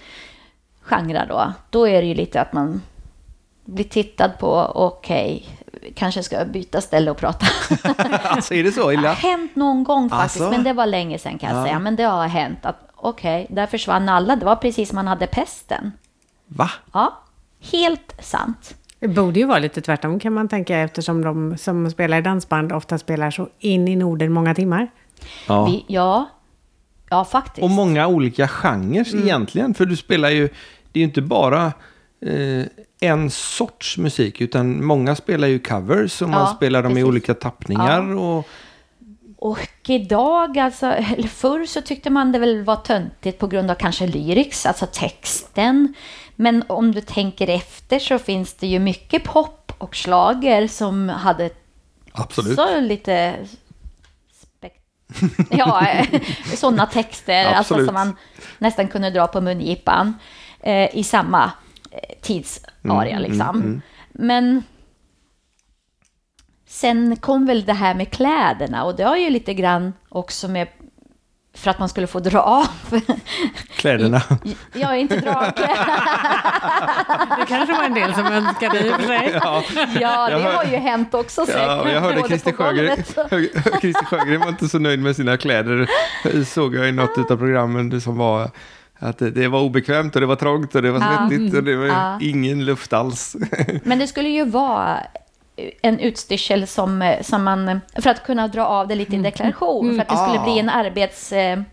[0.82, 2.82] genrer då, då är det ju lite att man
[3.66, 5.46] blir tittad på, okej,
[5.96, 7.46] kanske ska jag byta ställe och prata.
[8.24, 9.14] alltså är det så Det har illa?
[9.14, 10.56] hänt någon gång faktiskt, Alltså?
[10.58, 11.64] men det var länge sedan kan jag Ja.
[11.66, 11.80] säga.
[11.80, 14.36] Men det har hänt att okej, där försvann alla.
[14.36, 15.92] Det var precis som man hade pesten.
[16.48, 16.70] Va?
[16.94, 17.24] Ja,
[17.72, 18.76] helt sant.
[19.00, 22.72] Det borde ju vara lite tvärtom kan man tänka eftersom de som spelar i dansband
[22.72, 24.88] ofta spelar så in i Norden många timmar.
[25.48, 25.66] Ja.
[25.66, 26.30] Vi, ja,
[27.10, 27.64] ja faktiskt.
[27.64, 29.74] Och många olika genrer egentligen.
[29.74, 30.48] För du spelar ju,
[30.92, 31.66] det är ju inte bara
[32.26, 32.66] eh,
[33.00, 34.42] en sorts musik.
[34.42, 37.08] Utan många spelar ju covers och man Ja, spelar dem i precis.
[37.08, 38.16] olika tappningar.
[38.16, 38.48] Och,
[39.38, 43.76] Och idag, alltså, eller förr så tyckte man det väl var töntigt på grund av
[43.76, 45.94] kanske lyrics, alltså texten.
[46.40, 51.50] Men om du tänker efter så finns det ju mycket pop och slager som hade
[52.12, 52.56] absolut.
[52.56, 53.36] så lite
[55.52, 56.06] ja,
[56.56, 58.16] sådana texter alltså, som man
[58.58, 60.14] nästan kunde dra på mungipan
[60.60, 61.52] eh, i samma
[61.92, 63.18] eh, tidsarea.
[63.18, 63.82] Mm, liksom.
[64.10, 64.64] Men
[66.68, 70.68] sen kom väl det här med kläderna och det har ju lite grann också med
[71.62, 72.68] för att man skulle få dra av.
[73.76, 74.22] Kläderna.
[74.74, 75.86] Jag är inte dragkläder.
[77.40, 79.40] Det kanske var en del som önskade i och för sig.
[79.44, 79.64] Ja,
[80.00, 81.62] Ja, det hör- har ju hänt också säkert.
[81.62, 82.98] ja, jag hörde Christer Sjögren.
[83.82, 85.88] Christer Sjögren var inte så nöjd med sina kläder.
[86.46, 88.50] Såg jag i något av programmen som var
[89.00, 91.30] att det, det var obekvämt och det var trångt och det var Ja.
[91.30, 92.18] svettigt och det var Ja.
[92.22, 93.36] ingen luft alls.
[93.84, 94.98] Men det skulle ju vara
[95.82, 100.02] en utstyrsel som, som man, för att kunna dra av det lite i deklaration, för
[100.02, 100.44] att det skulle Ah.
[100.44, 101.66] bli en arbetskollektion,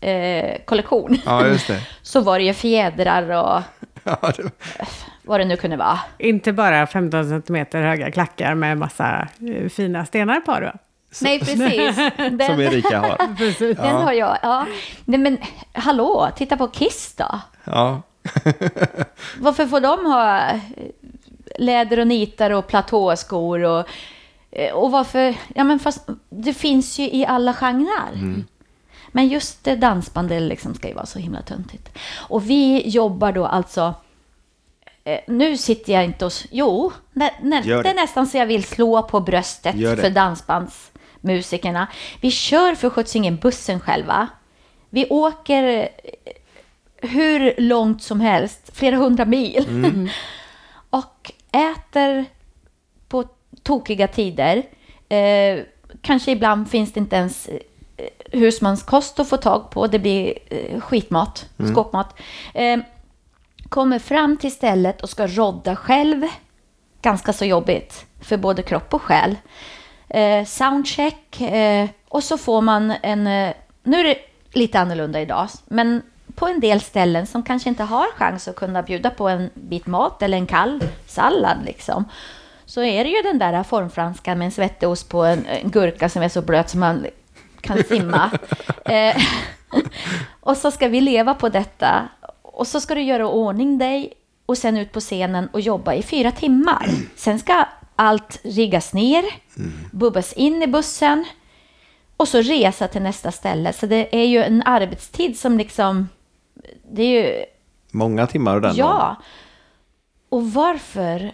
[0.00, 1.18] eh, kollektion.
[1.26, 1.80] Ja, just det.
[2.02, 3.62] så var det ju fjädrar och
[4.04, 4.50] Ja, det
[5.22, 5.98] vad det nu kunde vara.
[6.18, 10.60] Inte bara 15 centimeter höga klackar med massa eh, fina stenar på.
[10.60, 10.72] Då.
[11.22, 11.94] Nej, precis.
[12.16, 13.36] som Den, Erika har.
[13.36, 13.76] Precis.
[13.76, 14.38] den har jag.
[14.42, 14.66] Ja.
[15.04, 15.38] Nej, men
[15.72, 17.40] hallå, titta på Kiss då.
[17.64, 18.02] Ja,
[19.38, 20.60] Varför får de ha eh,
[21.58, 23.86] läder och nitar och platåskor och,
[24.50, 28.44] eh, och varför, ja men fast det finns ju i alla genrer.
[29.12, 31.98] Men just det dansbandet liksom ska ju vara så himla töntigt.
[32.28, 33.94] Och vi jobbar då alltså,
[35.04, 38.00] eh, nu sitter jag inte och, jo, nä, nä, Gör det är det.
[38.00, 39.96] nästan så jag vill slå på bröstet det.
[39.96, 41.86] för dansbandsmusikerna.
[42.20, 44.28] Vi kör för sjutts ingen bussen själva.
[44.90, 45.88] Vi åker eh,
[47.08, 49.66] hur långt som helst, flera hundra mil.
[49.68, 50.08] Mm.
[50.90, 52.24] och äter
[53.08, 53.24] på
[53.62, 54.62] tokiga tider.
[55.08, 55.60] Eh,
[56.02, 57.58] kanske ibland finns det inte ens eh,
[58.30, 59.86] husmanskost att få tag på.
[59.86, 61.72] Det blir eh, skitmat, Mm.
[61.74, 62.14] skåpmat.
[62.54, 62.78] Eh,
[63.68, 66.26] kommer fram till stället och ska rodda själv.
[67.02, 69.36] Ganska så jobbigt för både kropp och själ.
[70.08, 73.26] Eh, soundcheck eh, och så får man en...
[73.26, 74.16] Eh, nu är det
[74.52, 76.02] lite annorlunda idag, men
[76.34, 79.86] på en del ställen som kanske inte har chans att kunna bjuda på en bit
[79.86, 82.04] mat eller en kall sallad liksom.
[82.64, 86.08] Så är det ju den där formfranskan med en svettig ost på en, en gurka
[86.08, 87.06] som är så blöt som man
[87.60, 88.30] kan simma.
[88.84, 89.16] eh,
[90.40, 92.08] och så ska vi leva på detta.
[92.42, 94.12] Och så ska du göra ordning dig
[94.46, 96.88] och sen ut på scenen och jobba i fyra timmar.
[97.16, 97.64] Sen ska
[97.96, 99.24] allt riggas ner,
[99.90, 101.24] bubbas in i bussen
[102.16, 103.72] och så resa till nästa ställe.
[103.72, 106.08] Så det är ju en arbetstid som liksom...
[106.90, 107.44] Det är ju...
[107.90, 108.88] många timmar och den dagen.
[108.88, 109.16] Ja.
[110.28, 111.32] Och varför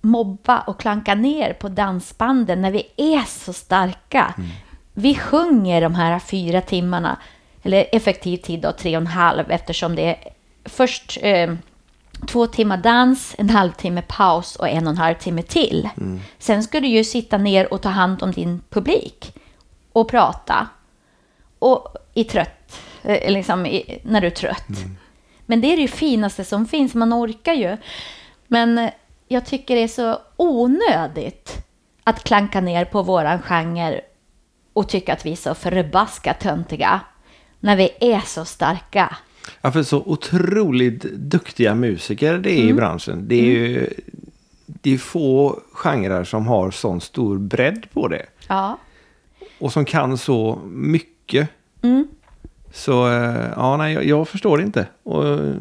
[0.00, 4.34] mobba och klanka ner på dansbanden när vi är så starka?
[4.92, 7.16] Vi sjunger de här fyra timmarna,
[7.62, 10.32] eller effektiv tid då tre och en halv eftersom det är
[10.64, 11.54] först eh,
[12.28, 15.88] två timmar dans, en halvtimme paus och en och en halv timme till.
[16.38, 19.34] Sen ska du ju sitta ner och ta hand om din publik
[19.92, 20.68] och prata.
[21.58, 24.68] Och i trött, liksom i, när du är trött.
[25.46, 27.76] Men det är det finaste som finns, man orkar ju.
[28.46, 28.90] Men eh,
[29.28, 31.64] jag tycker det är så onödigt
[32.04, 34.00] att klanka ner på våran genre
[34.72, 37.00] och tycka att vi är så förbaskat töntiga
[37.60, 39.16] när vi är så starka.
[39.60, 43.28] Ja, för så otroligt duktiga musiker det är i branschen.
[43.28, 43.88] Det är ju
[44.66, 48.26] det är få genrer som har sån stor bredd på det.
[48.48, 48.78] Ja.
[49.58, 51.48] Och som kan så mycket.
[51.82, 52.08] Mm.
[52.72, 54.86] Så eh, ja, nej, jag, jag förstår inte.
[55.02, 55.54] Och, eh,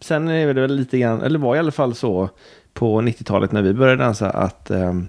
[0.00, 2.30] sen är det väl lite grann, eller var i alla fall så
[2.74, 5.08] på 90-talet när vi började dansa att ehm,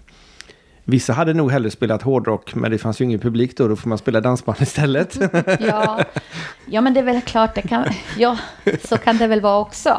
[0.84, 3.90] vissa hade nog hellre spelat hårdrock men det fanns ju ingen publik då, då får
[3.90, 5.18] man spela dansband istället.
[5.60, 6.00] Ja,
[6.66, 7.86] ja men det är väl klart, det kan,
[8.18, 8.38] ja,
[8.84, 9.98] så kan det väl vara också.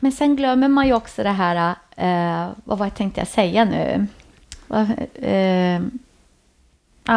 [0.00, 3.64] Men sen glömmer man ju också det här, eh, vad var jag tänkte jag säga
[3.64, 4.06] nu?
[5.14, 5.80] Eh,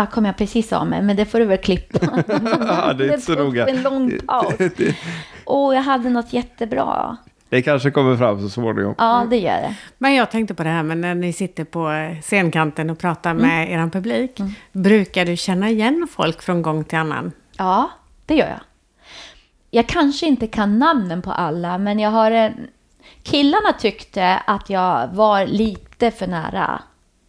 [0.01, 1.99] ah, kom jag precis av mig, men det får du väl klippa.
[2.67, 3.67] Ja, det är inte så noga.
[3.67, 4.53] en lång paus.
[5.45, 7.17] Åh, jag hade något jättebra.
[7.49, 8.95] det kanske kommer fram så småningom.
[8.97, 9.75] Ja, det gör det.
[9.97, 11.89] Men jag tänkte på det här med när ni sitter på
[12.21, 13.47] scenkanten och pratar Mm.
[13.47, 14.39] med er publik.
[14.71, 17.31] Brukar du känna igen folk från gång till annan?
[17.57, 17.89] Ja,
[18.25, 18.59] det gör jag.
[19.71, 22.53] Jag kanske inte kan namnen på alla, men jag har en...
[23.23, 26.81] Killarna tyckte att jag var lite för nära.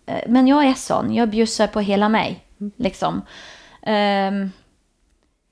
[0.07, 2.45] Eh, Men jag är sån, jag bjussar på hela mig.
[2.77, 3.23] Liksom.
[3.83, 4.51] Ehm,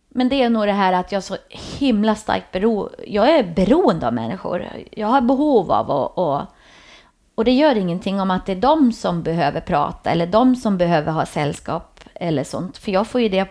[0.08, 1.36] men det är nog det här att jag är så
[1.78, 2.90] himla starkt bero...
[3.06, 4.68] Jag är beroende av människor.
[4.90, 6.12] Jag har behov av att...
[6.16, 6.40] Och,
[7.34, 10.78] och det gör ingenting om att det är de som behöver prata eller de som
[10.78, 12.78] behöver ha sällskap eller sånt.
[12.78, 13.48] För jag får ju det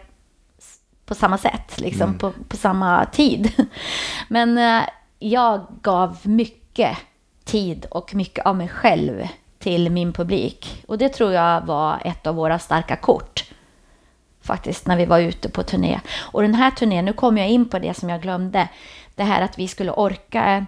[1.06, 3.52] på samma sätt, liksom på, på samma tid.
[4.28, 4.84] Men eh,
[5.20, 6.98] jag gav mycket
[7.44, 9.28] tid och mycket av mig själv
[9.60, 10.84] till min publik.
[10.88, 13.31] Och det tror jag var ett av våra starka kort.
[14.42, 16.00] Faktiskt när vi var ute på turné.
[16.20, 18.68] Och den här turnén, nu kom jag in på det som jag glömde,
[19.16, 20.66] det här att vi skulle orka.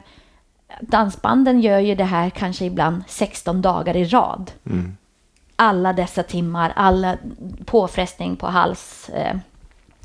[0.82, 4.51] Dansbanden gör ju det här kanske ibland 16 dagar i rad.
[5.55, 7.17] Alla dessa timmar, alla
[7.65, 9.38] påfrestning på hals, eh,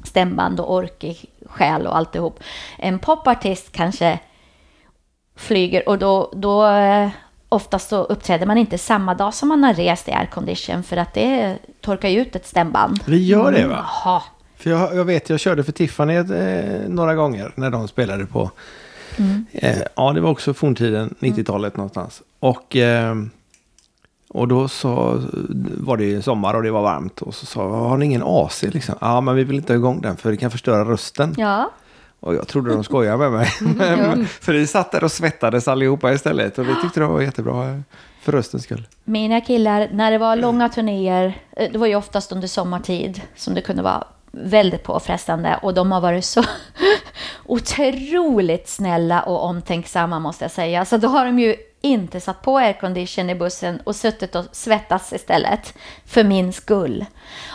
[0.04, 2.40] stämband och ork i själ och alltihop.
[2.78, 4.18] En popartist kanske
[5.36, 7.10] flyger och då, då eh,
[7.48, 11.14] oftast så uppträder man inte samma dag som man har rest i aircondition för att
[11.14, 13.00] det torkar ju ut ett stämband.
[13.06, 13.86] Det gör det va?
[14.04, 14.22] Jaha.
[14.56, 18.50] För jag, jag vet, jag körde för Tiffany eh, några gånger när de spelade på...
[19.52, 22.22] Eh, ja, det var också forntiden, 90-talet någonstans.
[22.40, 23.14] Och, eh,
[24.28, 25.22] och då så
[25.74, 27.22] var det sommar och det var varmt.
[27.22, 28.94] Och så sa har ni ingen AC liksom?
[29.00, 31.34] Ja, men vi vill inte ha igång den för det kan förstöra rösten.
[31.38, 31.70] Ja,
[32.20, 33.48] Och jag trodde de skojade med mig.
[33.60, 36.58] Men- för vi satt där och svettades allihopa istället.
[36.58, 37.82] Och vi tyckte det var jättebra
[38.20, 38.86] för röstens skull.
[39.04, 43.54] mina killar, när det var långa turnéer, eh, det var ju oftast under sommartid som
[43.54, 46.44] det kunde vara väldigt påfrestande och de har varit så
[47.44, 50.84] otroligt snälla och omtänksamma måste jag säga.
[50.84, 55.12] Så då har de ju inte satt på aircondition i bussen och suttit och svettats
[55.12, 55.74] istället
[56.06, 57.04] för min skull.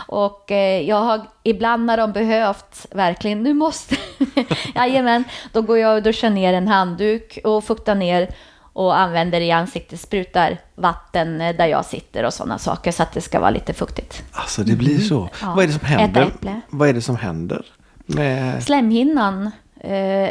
[0.08, 3.96] Och eh, jag har ibland när de behövt verkligen, nu måste,
[4.74, 8.34] jajamän, då går jag och duschar ner en handduk och fuktar ner
[8.74, 13.12] och använder i ansiktet, sprutar vatten eh, där jag sitter och sådana saker så att
[13.12, 14.22] det ska vara lite fuktigt.
[14.32, 15.28] Alltså det blir så.
[15.42, 15.52] Ja.
[15.56, 16.22] Vad är det som händer?
[16.22, 16.60] äpple.
[16.70, 17.66] Vad är det som händer?
[18.06, 18.62] Med...
[18.62, 19.50] Slemhinnan,
[19.80, 20.30] eh,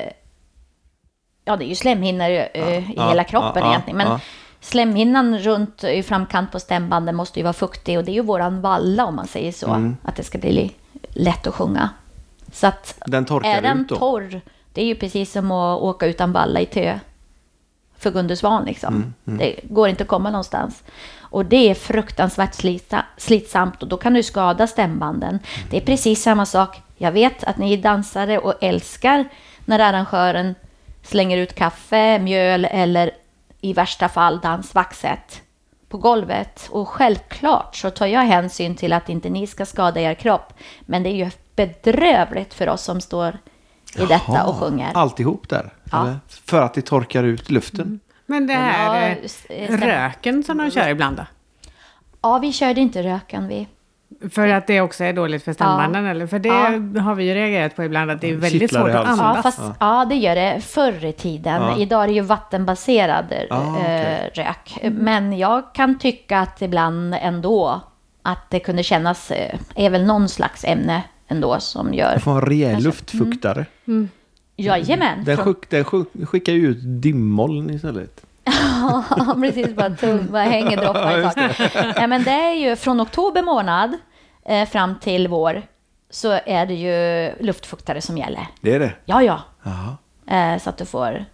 [1.45, 4.19] ja det är ju slemhinnor eh, i ja, hela kroppen ja, egentligen, men ja.
[4.61, 8.61] slemhinnan runt i framkant på stämbanden måste ju vara fuktig och det är ju våran
[8.61, 9.97] valla om man säger så, Mm.
[10.03, 10.75] att det ska bli li-
[11.13, 11.89] lätt att sjunga.
[12.51, 14.41] Så att Den är den torr,
[14.73, 16.99] det är ju precis som att åka utan valla i tö
[18.03, 19.13] för Gunde Svan liksom.
[19.27, 20.83] Mm, Det går inte att komma någonstans.
[21.19, 25.39] Och det är fruktansvärt slita, slitsamt och då kan du skada stämbanden.
[25.69, 26.81] Det är precis samma sak.
[26.97, 29.25] Jag vet att ni är dansare och älskar
[29.65, 30.55] när arrangören
[31.03, 33.11] slänger ut kaffe, mjöl eller
[33.61, 35.41] i värsta fall dansvaxet
[35.89, 36.67] på golvet.
[36.71, 40.53] Och självklart så tar jag hänsyn till att inte ni ska skada er kropp.
[40.81, 43.37] Men det är ju bedrövligt för oss som står
[43.95, 44.91] i detta Jaha, och sjunger.
[44.93, 45.73] Alltihop där?
[45.93, 46.01] Ja.
[46.01, 46.19] Eller?
[46.45, 47.99] För att det torkar ut luften?
[48.25, 49.17] Men det här
[49.49, 51.25] Ja, eh, eh, röken som de kör ibland då?
[52.21, 53.67] Ja, vi körde inte röken vi.
[54.29, 56.27] För att det också är dåligt för stämbanden eller?
[56.27, 57.01] För det Ja.
[57.01, 59.17] har vi ju reagerat på ibland att det är väldigt kittlar svårt att halsen.
[59.25, 59.43] Ja, andas.
[59.43, 60.05] fast, ja.
[60.09, 61.61] det gör det förr i tiden.
[61.61, 61.77] Ja.
[61.77, 64.31] Idag är det ju vattenbaserad eh, Ah, okej.
[64.33, 64.77] rök.
[64.91, 67.81] Men jag kan tycka att ibland ändå
[68.21, 69.31] att det kunde kännas,
[69.75, 72.13] är väl någon slags ämne ändå som gör...
[72.13, 72.87] Det får en rejäl Kanske.
[72.87, 73.65] luftfuktare.
[74.55, 75.23] Jajamän.
[75.23, 78.25] Den, skick, den skick, skickar ju ut dimmoln istället.
[78.45, 79.03] Ja,
[79.41, 79.75] precis.
[79.75, 81.71] Bara tung, bara hänger droppar i taket.
[81.95, 83.97] Ja, men det är ju från oktober månad
[84.45, 85.61] eh, fram till vår
[86.09, 88.47] så är det ju luftfuktare som gäller.
[88.61, 88.93] Det är det?
[89.05, 89.41] Ja, ja.
[90.35, 91.25] Eh, så att du får...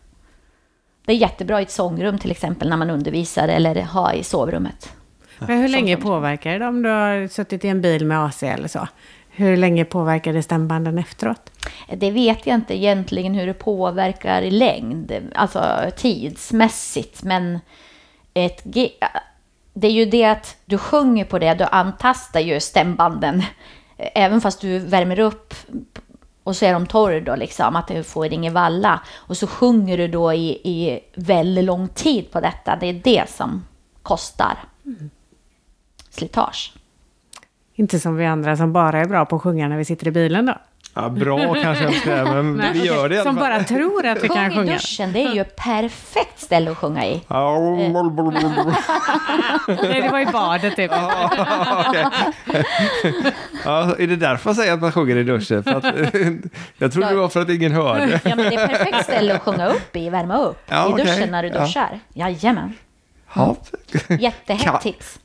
[1.05, 4.93] Det är jättebra i ett sångrum till exempel när man undervisar eller har i sovrummet.
[5.39, 8.67] Men hur länge påverkar det om du har suttit i en bil med AC eller
[8.67, 8.88] så?
[9.30, 11.51] Hur länge påverkar det stämbanden efteråt?
[11.97, 17.59] Det vet jag inte egentligen hur det påverkar i längd, alltså tidsmässigt, men
[18.34, 18.61] ett
[19.74, 23.43] det är ju det att du sjunger på det, du antastar ju stämbanden,
[23.97, 25.53] även fast du värmer upp
[26.43, 29.01] och så är de torr då liksom, att du får ingen valla.
[29.15, 33.30] Och så sjunger du då i, i väldigt lång tid på detta, det är det
[33.30, 33.65] som
[34.01, 34.57] kostar
[36.09, 36.74] slitage.
[37.74, 40.11] Inte som vi andra som bara är bra på att sjunga när vi sitter i
[40.11, 40.53] bilen då.
[41.02, 43.50] Ja, bra kanske jag ska men vi gör det i alla Som fall.
[43.50, 44.74] bara tror att vi kan Sjung i sjunga.
[44.74, 47.22] duschen, det är ju ett perfekt ställe att sjunga i.
[47.28, 47.56] Ja,
[48.12, 48.34] bol.
[49.68, 50.91] Nej, det var i badet typ.
[50.91, 52.06] Okej.
[53.66, 55.64] ja, är det därför man säger att man sjunger i duschen?
[55.64, 55.84] För att,
[56.78, 58.20] jag trodde det var för att ingen hörde.
[58.24, 60.58] Ja, men det är ett perfekt ställe att sjunga upp i, värma upp.
[60.70, 61.60] Ja, I duschen när du Ja.
[61.62, 62.00] duschar.
[62.14, 62.74] Jajamän.
[63.34, 63.56] Ja.
[64.20, 65.20] Jättehett tips.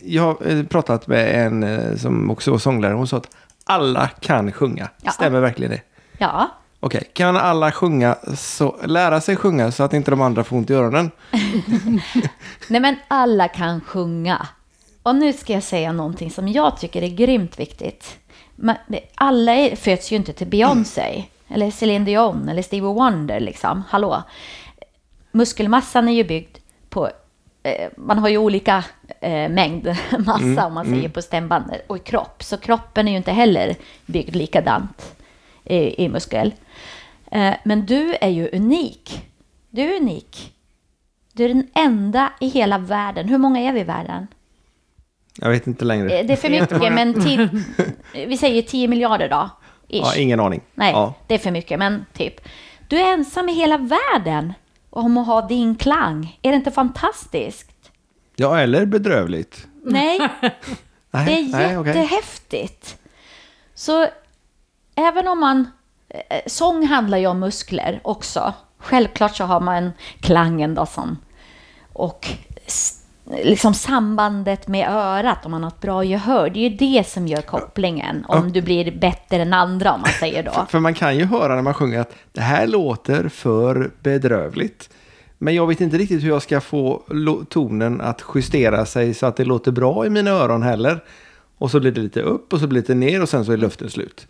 [0.00, 2.96] Jag har eh, pratat med en eh, som också var sånglärare.
[2.96, 3.30] Hon sa att
[3.66, 4.88] alla kan sjunga.
[5.02, 5.10] Ja.
[5.10, 5.80] Stämmer verkligen det?
[6.18, 6.50] Ja,
[6.80, 10.70] Okej, kan alla sjunga så, lära sig sjunga så att inte de andra får ont
[10.70, 11.10] i öronen?
[12.68, 14.46] nej men alla kan sjunga.
[15.02, 18.18] Och nu ska jag säga någonting som jag tycker är grymt viktigt.
[19.14, 23.82] Alla är, föds ju inte till Beyoncé, eller Celine Dion, eller Stevie Wonder liksom.
[23.88, 24.22] Hallå.
[25.32, 26.58] Muskelmassan är ju byggd
[26.88, 27.10] på,
[27.96, 28.84] man har ju olika
[29.20, 29.96] eh, mängd
[30.26, 32.42] massa om man säger på stämbanden och i kropp.
[32.42, 33.74] Så kroppen är ju inte heller
[34.06, 35.16] byggd likadant
[35.64, 36.54] i, i muskel.
[37.30, 39.22] Eh, men du är ju unik.
[39.70, 40.52] Du är unik.
[41.32, 43.28] Du är den enda i hela världen.
[43.28, 44.26] Hur många är vi i världen?
[45.40, 46.18] Jag vet inte längre.
[46.18, 47.62] Eh, Det är för mycket, men ti-
[48.26, 49.50] vi säger 10 miljarder då.
[49.88, 50.00] Ish.
[50.04, 50.60] Ja, ingen aning.
[50.74, 51.14] Nej, Ja.
[51.26, 52.48] det är för mycket, men typ.
[52.88, 54.52] Du är ensam i hela världen
[54.96, 56.38] om att ha din klang.
[56.42, 57.70] Är det inte fantastiskt?
[58.36, 59.66] ja, eller bedrövligt.
[59.84, 60.18] Nej,
[61.10, 62.98] det är nej, jättehäftigt.
[63.74, 64.06] Så
[64.94, 65.70] även om man...
[66.08, 68.54] eh, Sång handlar ju om muskler också.
[68.78, 71.18] Självklart så har man klangen då som...
[71.92, 72.28] Och
[73.44, 76.50] liksom sambandet med örat, om man har ett bra gehör.
[76.50, 78.24] Det är ju det som gör kopplingen.
[78.28, 80.66] Om du blir bättre än andra, om man säger då.
[80.68, 84.90] För man kan ju höra när man sjunger att det här låter för bedrövligt.
[85.38, 87.02] Men jag vet inte riktigt hur jag ska få
[87.48, 91.04] tonen att justera sig så att det låter bra i mina öron heller.
[91.58, 93.52] Och så blir det lite upp och så blir det lite ner och sen så
[93.52, 94.26] är luften slut.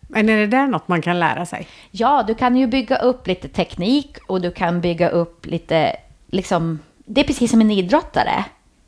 [0.00, 1.68] Men är det där något man kan lära sig?
[1.90, 6.78] Ja, du kan ju bygga upp lite teknik och du kan bygga upp lite, liksom,
[7.04, 8.44] det är precis som en idrottare.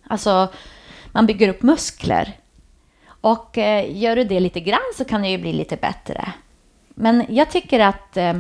[0.07, 0.49] Alltså,
[1.12, 2.33] man bygger upp muskler.
[3.07, 6.33] Och eh, gör du det lite grann så kan det ju bli lite bättre.
[6.89, 8.35] Men jag tycker att eh,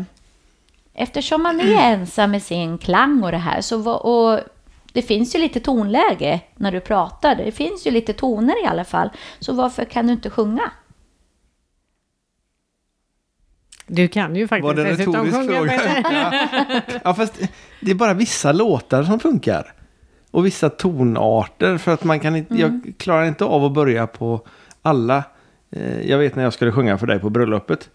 [0.94, 4.40] eftersom man är ensam med sin klang och det här, så och
[4.92, 7.34] det finns ju lite tonläge när du pratar.
[7.34, 9.10] Det finns ju lite toner i alla fall.
[9.38, 10.70] Så varför kan du inte sjunga?
[13.86, 15.56] Du kan ju faktiskt Var det dessutom sjunga.
[15.56, 15.70] fråga?
[15.70, 17.00] Peter.
[17.04, 17.40] Ja, fast
[17.80, 19.72] det är bara vissa låtar som funkar.
[20.30, 24.40] Och vissa tonarter för att man kan inte, jag klarar inte av att börja på
[24.82, 25.22] alla.
[25.70, 27.90] Eh, Jag vet när jag skulle sjunga för dig på bröllopet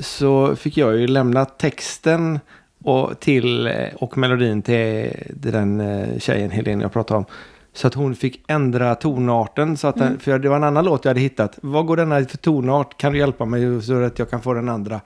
[0.00, 2.40] så fick jag ju lämna texten
[2.84, 5.10] och, till, eh, och melodin till,
[5.42, 7.24] till den eh, tjejen Helene jag pratade om.
[7.76, 9.76] Så att hon fick ändra tonarten.
[9.76, 11.58] Så att den, För det var en annan låt jag hade hittat.
[11.62, 12.98] Vad går denna för tonart?
[12.98, 15.00] Kan du hjälpa mig så att jag kan få den andra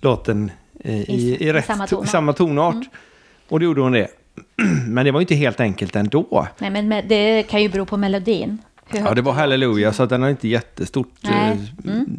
[0.00, 0.50] låten
[0.80, 2.08] eh, i, I- i, rätt samma to- tonart.
[2.08, 2.84] samma tonart.
[3.48, 4.08] Och då gjorde hon det.
[4.88, 6.46] Men det var ju inte helt enkelt ändå.
[6.58, 8.58] Nej, men det kan ju bero på melodin.
[8.94, 11.08] Ja, det var Halleluja, så att den har inte jättestort...
[11.24, 11.56] Eh,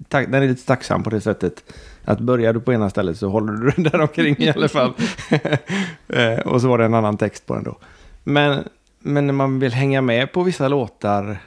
[0.10, 1.64] tack- Den är lite tacksam på det sättet.
[2.06, 4.94] Att börjar du på ena stället så håller du den där omkring i alla fall.
[6.08, 7.78] Eh, och så var det en annan text på den då.
[8.24, 8.64] Men,
[9.04, 11.38] men när man vill hänga med på vissa låtar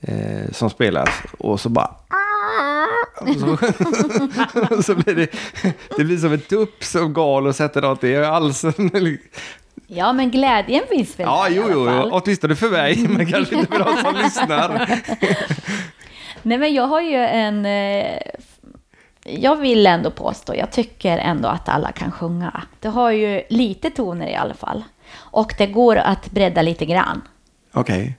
[0.00, 1.94] eh, som spelas och så bara...
[3.20, 3.52] Och så,
[4.76, 5.28] och så blir det,
[5.96, 8.72] det blir som en tupp som gal och sätter något i halsen.
[9.92, 12.08] Ja, men glädjen finns väl Ja, där jo, jo, jo.
[12.12, 14.90] åtminstone för mig, men kanske inte för de som lyssnar.
[16.42, 17.66] Nej, men jag har ju en...
[17.66, 18.18] eh,
[19.24, 22.62] Jag vill ändå påstå, jag tycker ändå att alla kan sjunga.
[22.80, 24.84] Det har ju lite toner i alla fall.
[25.12, 27.22] Och det går att bredda lite grann.
[27.72, 28.16] Okej.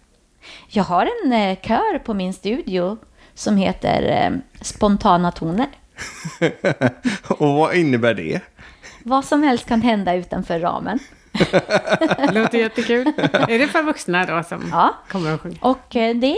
[0.67, 2.97] Jag har en eh, kör på min studio
[3.33, 5.67] som heter eh, Spontana toner.
[7.27, 8.41] Och vad innebär det?
[9.03, 10.99] Vad som helst kan hända utanför ramen.
[12.31, 13.07] Låter jättekul.
[13.33, 14.93] Är det för vuxna då som Ja.
[15.09, 15.57] kommer att sjunga?
[15.61, 16.35] Och eh, det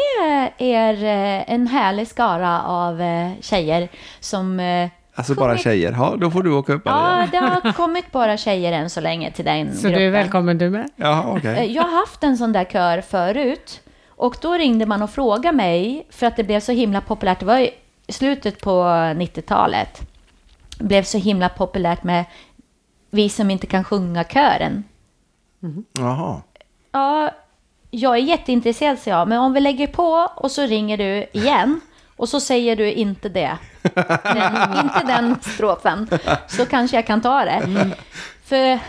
[0.58, 3.90] är eh, en härlig skara av eh, tjejer
[4.20, 4.60] som...
[5.16, 5.92] Alltså bara sjungit- tjejer?
[5.92, 6.82] Ja, då får du åka upp.
[6.86, 10.00] Ja, det har kommit bara tjejer än så länge till den Så gruppen.
[10.00, 10.90] du är välkommen du med.
[10.96, 11.58] Ja, okej.
[11.58, 13.82] Eh, Jag har haft en sån där kör förut.
[14.10, 17.40] Och då ringde man och frågade mig, för att det blev så himla populärt.
[17.40, 17.72] Det var i
[18.08, 18.84] slutet på
[19.16, 20.02] 90-talet.
[20.78, 22.26] Det blev så himla populärt med
[23.10, 24.84] Vi som inte kan sjunga-kören.
[26.00, 26.42] Jaha.
[26.92, 27.32] Ja,
[27.92, 29.28] jag är jätteintresserad, sa jag.
[29.28, 31.82] Men om vi lägger på och så ringer du igen.
[32.16, 33.58] Och så säger du inte det.
[34.24, 36.08] Den, inte den strofen.
[36.48, 37.90] Så kanske jag kan ta det.
[38.44, 38.80] För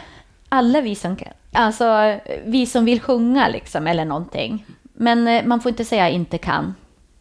[0.49, 4.65] alla vi som kan, alltså vi som vill sjunga liksom eller någonting.
[4.95, 6.75] Men eh, man får inte säga inte kan.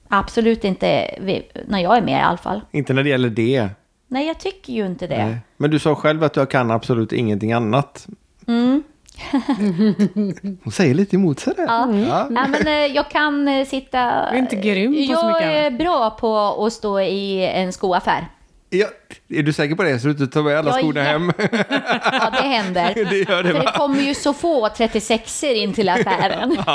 [0.08, 1.16] Absolut inte
[1.68, 2.62] när jag är med i alla fall.
[2.72, 3.70] Inte när det gäller det.
[4.08, 5.26] Nej, jag tycker ju inte det.
[5.26, 5.38] Nej.
[5.58, 8.08] Men du sa själv att du kan absolut ingenting annat.
[8.48, 8.84] Mm.
[10.64, 11.64] Hon säger lite emot sig där.
[11.64, 11.94] Ja.
[11.96, 12.28] Ja.
[12.30, 14.30] Nej, men eh, jag kan eh, sitta...
[14.32, 15.80] Du är inte grym på så jag mycket är annat.
[15.80, 18.28] bra på att stå i en skoaffär.
[18.70, 18.88] Ja,
[19.30, 20.00] är du säker på det?
[20.00, 21.32] Så du inte tar med alla Jag är skorna hem?
[22.12, 22.94] Ja, det händer.
[23.10, 26.56] Det gör det, det kommer ju så få 36 in till affären.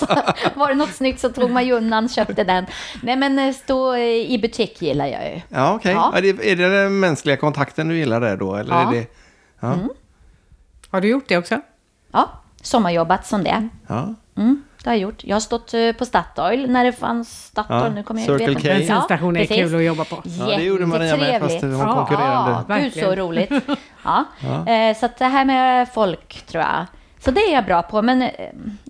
[0.00, 0.06] så
[0.54, 2.66] var det något snyggt så tog man ju undan, köpte den.
[3.02, 5.40] Nej, men eh, stå i butik gillar jag ju.
[5.48, 5.92] Ja, okej.
[5.92, 6.12] Ja.
[6.16, 8.56] Är, det, är det den mänskliga kontakten du gillar där då?
[8.56, 8.88] Eller Ja.
[8.88, 9.06] är det...
[9.60, 9.74] Ja.
[10.90, 11.60] Har du gjort det också?
[12.12, 12.30] Ja,
[12.62, 13.68] sommarjobbat som det.
[13.86, 14.14] ja.
[14.36, 15.24] Mm, det har jag gjort.
[15.24, 17.82] Jag har stått eh, på Statoil när det fanns Statoil.
[17.82, 18.68] Ja, nu kommer jag Circle vet K.
[18.68, 18.78] inte.
[18.78, 19.56] Bensinstation är precis.
[19.56, 20.22] kul att jobba på.
[20.24, 22.64] Ja, det gjorde Maria med, fast det var Ja, konkurrerande.
[22.68, 23.52] Ja, gud så roligt.
[24.04, 24.24] Ja.
[24.72, 26.86] Eh, så att det här med folk tror jag.
[27.24, 28.28] Så det är jag bra på, men eh,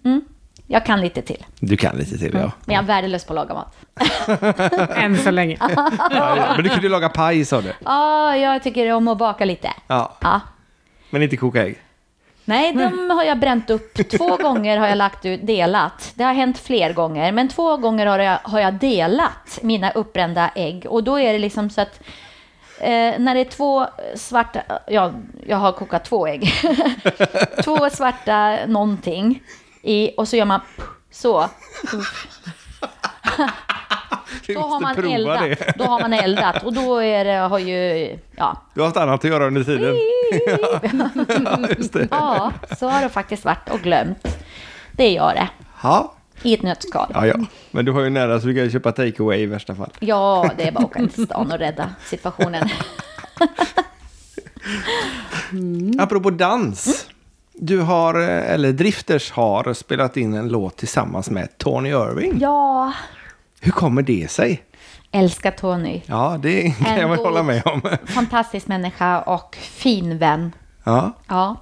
[0.05, 0.21] mm,
[0.67, 1.45] jag kan lite till.
[1.61, 2.53] Du kan lite till, ja.
[2.65, 3.77] Men jag är värdelös på att laga mat.
[4.97, 5.57] Än så länge.
[5.61, 5.91] ja.
[6.11, 6.53] ja.
[6.55, 7.73] Men du kunde laga paj, sa du.
[7.85, 9.73] Ja, jag tycker om att baka lite.
[9.87, 10.41] Ja, Ja,
[11.11, 11.79] men inte koka ägg.
[12.49, 14.11] Nej, de har jag bränt upp.
[14.11, 16.13] Två gånger har jag lagt ut, delat.
[16.15, 20.51] Det har hänt fler gånger, men två gånger har jag, har jag delat mina uppbrända
[20.55, 20.87] ägg.
[20.87, 22.01] Och då är det liksom så att
[22.81, 25.13] eh, när det är två svarta, ja,
[25.47, 26.53] jag har kokat två ägg.
[27.65, 29.43] två svarta någonting
[29.83, 30.61] i, och så gör man
[31.11, 31.49] så.
[34.55, 35.41] Då har man eldat.
[35.41, 35.73] det.
[35.79, 39.25] Då har man eldat och då är det, har ju, ja, Du har haft annat
[39.25, 39.97] att göra under tiden.
[42.11, 44.27] ja, ja, så har det faktiskt varit och glömt.
[44.93, 45.49] Det gör det.
[45.83, 46.15] Ja.
[46.43, 47.11] I ett nötskal.
[47.15, 47.35] ja, ja.
[47.71, 49.91] Men du har ju nära så du kan ju köpa takeaway i värsta fall.
[49.99, 52.69] Ja, det är bara att åka till stan och rädda situationen.
[55.99, 57.07] Apropå dans.
[57.53, 62.39] Du har, eh, eller Drifters har, spelat in en låt tillsammans med Tony Irving.
[62.41, 62.93] Ja,
[63.61, 64.63] Hur kommer det sig?
[65.13, 66.03] älskar Tony.
[66.07, 67.83] Ja, det kan En jag väl hålla med om.
[68.07, 70.53] Fantastisk människa och fin vän.
[70.85, 71.57] Ja, Ja.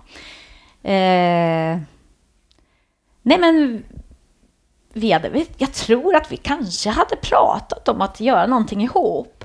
[0.90, 1.78] Eh,
[3.22, 3.84] nej men,
[4.92, 9.44] vi hade, jag tror att vi kanske hade pratat om att göra någonting ihop.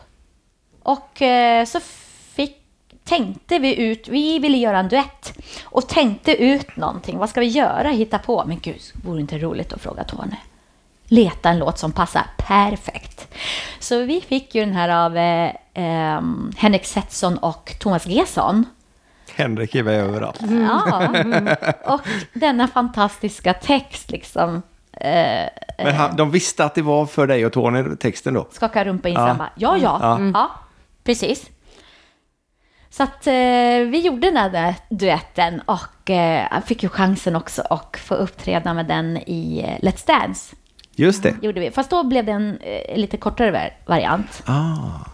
[0.83, 1.79] Och eh, så
[2.35, 2.57] fick,
[3.03, 5.33] tänkte vi ut, vi ville göra en duett.
[5.63, 8.43] Och tänkte ut någonting, vad ska vi göra, hitta på?
[8.45, 10.35] Men gud, vore det inte roligt att fråga Tony?
[11.11, 13.27] Leta en låt som passar perfekt.
[13.79, 18.65] Så vi fick ju den här av eh, ehm, Henrik Setson och Thomas Gesson.
[19.35, 20.39] Henrik är väl överallt.
[20.41, 21.09] Ja,
[21.85, 22.01] och
[22.33, 24.61] denna fantastiska text liksom.
[24.91, 28.47] Eh, Men han, de visste att det var för dig och Tony, texten då?
[28.51, 29.35] skaka rumpa in Ja.
[29.39, 29.49] ja.
[29.55, 30.31] ja, ja, Ja.
[30.33, 30.51] ja.
[31.03, 31.49] precis.
[32.89, 33.33] Så att eh,
[33.89, 38.85] vi gjorde den där duetten och eh, fick ju chansen också att få uppträda med
[38.85, 40.55] den i eh, Let's Dance.
[41.01, 41.35] Just det.
[41.41, 41.71] Gjorde vi.
[41.71, 44.43] Fast då blev det en eh, lite kortare var- variant.
[44.45, 45.05] Ah,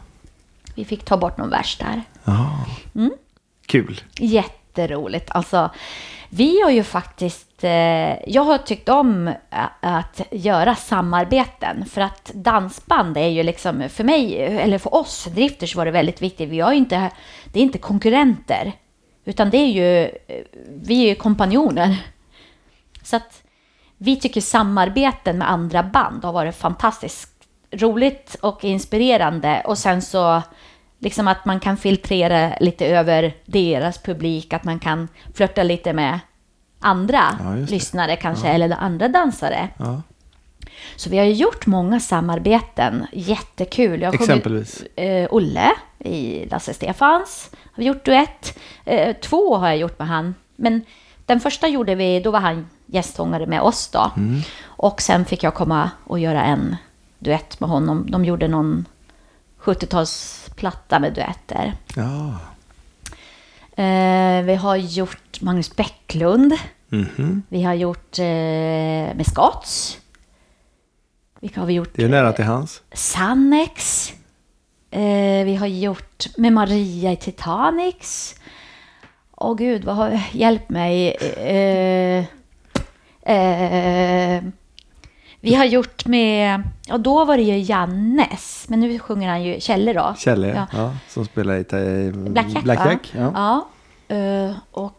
[0.75, 2.01] Vi fick ta bort någon vers där.
[3.65, 4.01] kul.
[4.19, 5.27] Jätteroligt.
[5.31, 5.69] Alltså,
[6.29, 7.63] vi har ju faktiskt...
[7.63, 9.33] Eh, jag har tyckt om ä-
[9.81, 11.85] att göra samarbeten.
[11.85, 13.89] För att dansband är ju liksom...
[13.89, 16.49] För mig, eller för oss drifters var det väldigt viktigt.
[16.49, 17.11] Vi har inte,
[17.53, 18.71] det är inte konkurrenter.
[19.25, 20.03] Utan det är ju...
[20.27, 20.43] eh,
[20.81, 21.97] Vi är ju kompanjoner.
[23.03, 23.43] Så att
[23.97, 27.31] vi tycker samarbeten med andra band har varit fantastiskt
[27.71, 29.61] roligt och inspirerande.
[29.65, 30.41] Och sen så
[30.99, 36.19] liksom att man kan filtrera lite över deras publik, att man kan flörta lite med
[36.79, 39.69] andra Ja, lyssnare kanske, eller andra dansare.
[39.79, 40.01] Ja.
[40.95, 44.01] Så vi har gjort många samarbeten, jättekul.
[44.01, 44.81] Jag har sjungit, Exempelvis?
[44.95, 48.59] eh, Olle i Lasse Stefans, har vi gjort duett.
[48.85, 50.81] Eh, två har jag gjort med han, men
[51.25, 54.11] den första gjorde vi, då var han gästsångare med oss då.
[54.17, 54.41] Mm.
[54.65, 56.75] Och sen fick jag komma och göra en
[57.19, 58.11] duett med honom.
[58.11, 58.85] De gjorde någon
[59.61, 61.73] 70-talsplatta med duetter.
[61.95, 62.39] Ja.
[63.83, 66.53] Eh, vi har gjort Magnus Bäcklund.
[66.89, 67.43] Mhm.
[67.49, 68.25] Vi har gjort eh,
[69.15, 69.97] med Scotts.
[71.39, 71.89] Vilka har vi gjort?
[71.93, 72.81] Det är nära till hans.
[72.91, 74.11] Sannex.
[74.91, 78.35] Eh, vi har gjort med Maria i Titanics.
[79.31, 80.21] Åh gud, vad har...
[80.31, 81.11] Hjälp mig.
[81.11, 82.25] Eh,
[83.33, 84.43] eh,
[85.39, 86.61] vi har gjort med...
[86.87, 88.65] Ja, då var det ju Jannes.
[88.69, 90.13] Men nu sjunger han ju Kjelle då.
[90.17, 90.67] Kjelle, Ja.
[90.73, 90.93] ja.
[91.07, 92.47] som spelar i eh, Black
[92.85, 93.31] Jack, va?
[93.35, 93.67] Ja.
[94.07, 94.15] Ja.
[94.15, 94.93] eh, och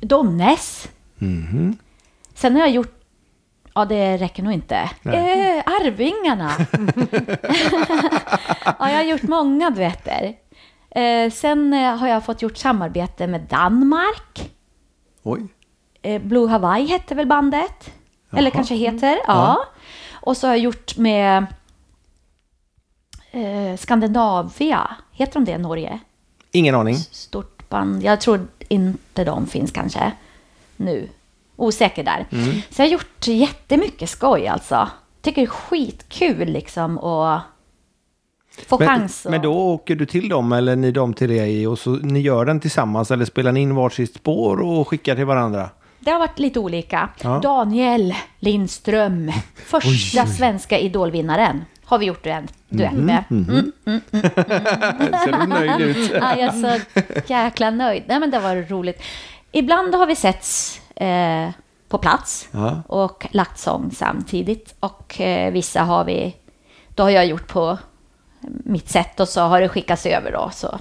[0.00, 0.88] Domnäs.
[1.18, 1.76] Mhm.
[2.34, 2.94] Sen har jag gjort...
[3.74, 4.76] Ja, det räcker nog inte.
[5.04, 6.50] Eh, Arvingarna.
[8.64, 10.34] ja, jag har gjort många duetter.
[10.90, 14.50] Eh, sen eh, har jag fått gjort samarbete med Danmark.
[15.22, 15.46] Oj.
[16.08, 17.90] Eh, Blue Hawaii hette väl bandet?
[18.32, 18.50] Eller Jaha.
[18.50, 19.64] kanske heter, ja.
[20.12, 21.46] Och så har jag gjort med
[23.30, 24.90] eh, Skandinavia.
[25.12, 25.98] Heter de det i Norge?
[26.52, 26.94] Ingen aning.
[26.96, 28.02] Stort band.
[28.02, 30.12] Jag tror inte de finns kanske
[30.76, 31.08] nu.
[31.56, 32.26] Osäker där.
[32.70, 34.88] Så jag har gjort jättemycket skoj alltså.
[35.22, 37.42] Tycker det är skitkul liksom att
[38.66, 39.26] få Men, chans.
[39.26, 42.20] att- men då åker du till dem eller ni dem till dig och så ni
[42.20, 45.70] gör den tillsammans eller spelar ni in varsitt spår och skickar till varandra?
[46.00, 47.08] Det har varit lite olika.
[47.22, 47.40] Ja.
[47.42, 49.32] Daniel Lindström,
[49.66, 53.24] första svenska idolvinnaren, har vi gjort en duett med.
[53.30, 53.72] Mm.
[55.24, 56.10] Ser du nöjd ut?
[56.14, 56.80] Ja, jag är så
[57.26, 58.02] jäkla nöjd.
[58.06, 59.02] Nej, men det var roligt.
[59.52, 61.50] Ibland har vi setts eh,
[61.88, 62.82] på plats Ja.
[62.86, 64.74] och lagt sång samtidigt.
[64.80, 66.36] Och eh, vissa har vi,
[66.94, 67.78] då har jag gjort på
[68.64, 70.50] mitt sätt och så har det skickats över då.
[70.54, 70.78] Så.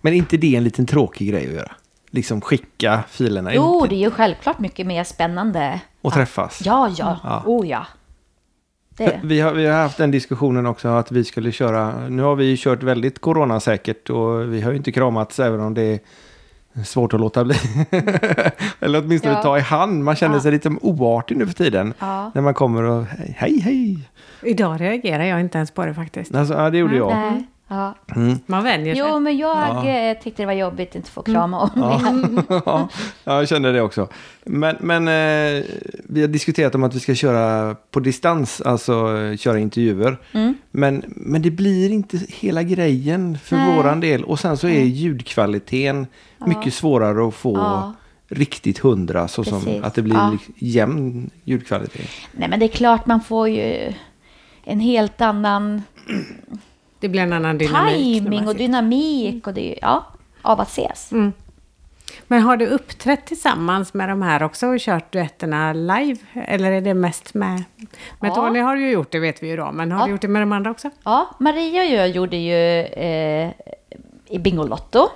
[0.00, 1.72] Men är inte det en liten tråkig grej att göra?
[2.10, 5.80] Liksom skicka filerna Jo, in det är ju självklart mycket mer spännande.
[6.02, 6.60] och träffas?
[6.64, 7.42] Ja, ja, Ja.
[7.46, 7.86] oh ja.
[9.22, 12.44] Vi har, vi har haft den diskussionen också att vi skulle köra, nu har vi
[12.44, 16.00] ju kört väldigt coronasäkert och vi har ju inte kramats även om det är
[16.84, 17.54] svårt att låta bli.
[18.80, 19.42] Eller åtminstone Ja.
[19.42, 20.04] ta i hand.
[20.04, 20.40] Man känner Ja.
[20.40, 21.94] sig lite oartig nu för tiden.
[21.98, 22.30] Ja.
[22.34, 23.98] När man kommer och hej, hej, hej.
[24.42, 26.34] Idag reagerar jag inte ens på det faktiskt.
[26.34, 27.08] Alltså, ja, det gjorde jag.
[27.16, 27.46] Nej.
[27.68, 27.94] Ja.
[28.46, 29.04] Man vänjer sig.
[29.08, 29.88] Jo, men jag Ja.
[29.88, 32.12] eh, tyckte det var jobbigt att inte få krama om Ja.
[32.12, 32.42] mer.
[32.64, 32.88] ja,
[33.24, 34.08] jag kände det också.
[34.44, 35.64] Men, men eh,
[36.04, 40.18] vi har diskuterat om att vi ska köra på distans, alltså eh, köra intervjuer.
[40.32, 40.54] Mm.
[40.70, 43.76] Men, men det blir inte hela grejen för Nej.
[43.76, 44.24] våran del.
[44.24, 46.06] Och sen så är ljudkvaliteten
[46.46, 47.92] mycket svårare att få Ja.
[48.28, 49.28] riktigt hundra.
[49.28, 50.36] Så som att det blir Ja.
[50.56, 52.10] jämn ljudkvalitet.
[52.32, 53.92] Nej, men det är klart man får ju
[54.64, 55.82] en helt annan
[57.00, 57.94] Det blir en annan dynamik.
[58.22, 60.06] timing och dynamik och det ja,
[60.42, 61.12] av att ses.
[61.12, 61.32] Mm.
[62.26, 66.16] Men har du uppträtt tillsammans med de här också och kört duetterna live?
[66.34, 67.64] Eller är det mest med...
[68.20, 68.34] Med Ja.
[68.34, 69.72] Tony har du ju gjort, det vet vi ju då.
[69.72, 70.04] Men har Ja.
[70.06, 70.90] du gjort det med de andra också?
[71.04, 73.50] Ja, Maria och jag gjorde ju eh,
[74.28, 75.08] i Bingolotto.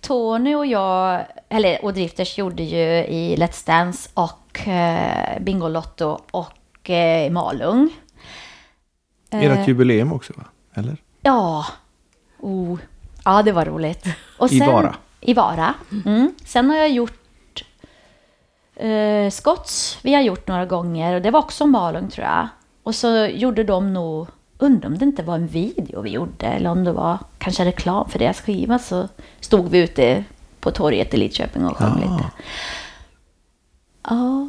[0.00, 6.90] Tony och jag, eller och Drifters gjorde ju i Let's Dance och eh, Bingolotto och
[6.90, 7.90] eh, i Malung.
[9.30, 10.44] Eh, Ert jubileum också va?
[10.74, 10.96] Eller?
[11.22, 11.66] Ja.
[12.40, 12.78] Oh.
[13.24, 14.06] Ja, det var roligt.
[14.38, 14.96] Och I Vara.
[15.20, 15.74] I Vara.
[16.04, 16.34] Mm.
[16.44, 17.64] Sen har jag gjort
[18.76, 19.98] eh, Scotts.
[20.02, 22.48] Vi har gjort några gånger och det var också Malung tror jag.
[22.82, 24.26] Och så gjorde de nog,
[24.58, 28.08] undrar om det inte var en video vi gjorde eller om det var kanske reklam
[28.08, 29.08] för deras skiva så
[29.40, 30.24] stod vi ute
[30.60, 32.10] på torget i Lidköping och sjöng Ja.
[32.16, 32.30] lite.
[34.08, 34.48] Ja.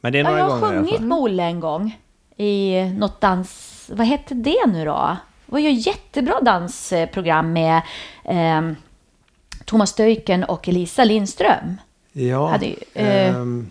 [0.00, 1.98] Men det är Ja, några jag har gånger sjungit Olle en gång
[2.36, 3.71] i något dans...
[3.90, 5.16] Vad hette det nu då?
[5.46, 7.82] Det var ju jättebra dansprogram med
[8.24, 8.76] ehm,
[9.64, 11.76] Thomas Stöyken och Elisa Lindström.
[12.12, 12.48] Ja.
[12.48, 13.70] hade ju, eh, ehm,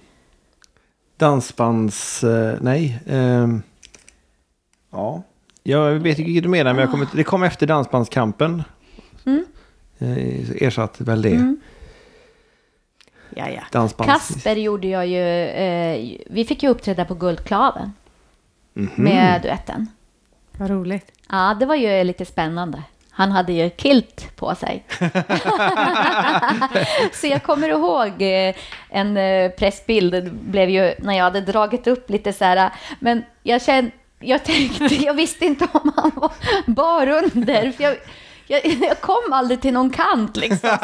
[1.17, 2.23] dansbands...
[2.23, 2.99] Eh, nej.
[3.07, 3.61] ehm,
[4.91, 5.23] ja.
[5.63, 8.63] Jag vet inte vilket du menar, men jag inte- det kom efter Dansbandskampen.
[9.25, 9.45] Mm.
[9.99, 11.55] Eh, ersatte väl det.
[13.35, 13.61] Ja, ja.
[13.71, 14.13] Dansbands...
[14.13, 15.21] Kasper gjorde jag ju...
[15.47, 17.93] Eh, vi fick ju uppträda på Guldklaven
[18.73, 18.89] Mhm.
[18.95, 19.87] med duetten.
[20.61, 21.11] Vad roligt.
[21.29, 22.83] Ja, det var ju lite spännande.
[23.11, 24.83] Han hade ju kilt på sig.
[27.13, 28.55] så jag kommer ihåg eh,
[28.89, 33.61] en eh, pressbild, blev ju när jag hade dragit upp lite så här, men jag
[33.61, 36.31] kände, jag tänkte, jag visste inte om han var
[36.65, 37.97] bar under, för jag,
[38.51, 40.77] jag, jag kom aldrig till någon kant liksom.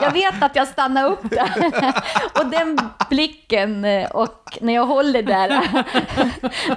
[0.00, 1.92] Jag vet att jag stannade upp där.
[2.40, 2.78] Och den
[3.10, 5.60] blicken eh, och när jag håller där,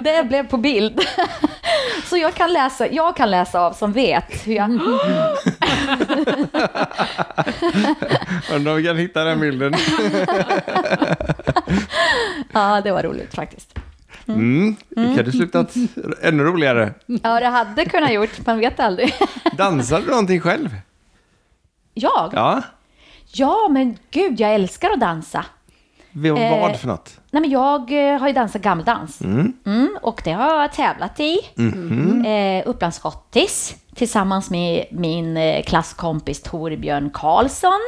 [0.00, 1.00] det blev på bild.
[2.04, 4.70] Så jag kan läsa, jag kan läsa av som vet hur jag...
[8.52, 9.74] Undrar om vi kan hitta den bilden.
[12.52, 13.78] Ja, det var roligt faktiskt.
[14.28, 14.76] Mm.
[14.88, 15.74] Det kan du slutat
[16.22, 16.94] ännu roligare.
[17.06, 19.14] Ja, det hade kunnat gjort, man vet aldrig.
[19.56, 20.68] Dansar du någonting själv?
[21.94, 22.30] Jag?
[22.32, 22.62] Ja.
[23.32, 25.44] Ja, men gud, jag älskar att dansa.
[26.12, 27.20] V- Eh, Vad för något?
[27.30, 29.20] Nej, men jag eh, har ju dansat gammeldans.
[29.20, 29.52] Mm.
[29.66, 31.38] Mm, och det har jag tävlat i.
[31.54, 32.24] Mhm.
[32.26, 37.80] Eh, Upplands Schottis tillsammans med min eh, klasskompis Torbjörn Karlsson.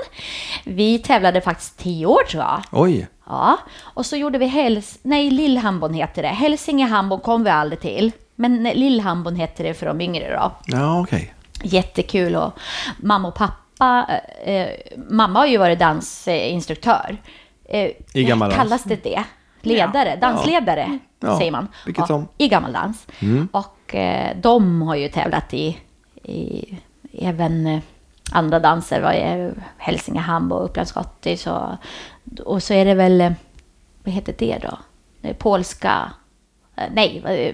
[0.65, 2.63] Vi tävlade faktiskt tio år tror jag.
[2.73, 3.09] Oj.
[3.31, 4.99] Ja, och så gjorde vi Häls...
[5.03, 6.29] Nej, Lillhambon heter det.
[6.29, 8.13] Hälsingehambon kom vi aldrig till.
[8.35, 10.53] Men Lillhambon heter det för de yngre då.
[10.67, 11.35] Ja, okej.
[11.63, 12.53] Jättekul och
[12.97, 14.07] mamma och pappa,
[14.45, 14.69] eh,
[15.11, 17.17] mamma har ju varit dansinstruktör.
[17.65, 18.53] Eh, I gammal.
[18.53, 19.25] Kallas det det?
[19.63, 21.69] Ledare, dansledare Ja, säger man.
[21.87, 22.29] vilket som.
[22.39, 23.07] I gammal dans.
[23.21, 23.49] Mm.
[23.53, 25.79] Och eh, de har ju tävlat i,
[26.23, 26.65] i
[27.13, 27.81] även eh,
[28.33, 31.69] andra danser, vad är Hälsingehamn och Upplands Schottis och,
[32.45, 33.33] och så är det väl, eh,
[34.05, 34.79] vad heter det då?
[35.21, 36.13] Det polska,
[36.77, 37.53] eh, nej, vad,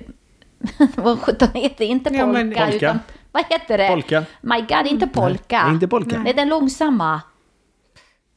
[1.05, 1.85] vad sjutton heter det?
[1.85, 2.77] Inte polka, Ja, men- Polka.
[2.77, 2.99] utan
[3.33, 3.89] vad heter det?
[3.89, 4.25] Polka.
[4.41, 5.63] My God, inte polka.
[5.65, 6.19] Nej, inte polka.
[6.25, 7.21] Det är den långsamma.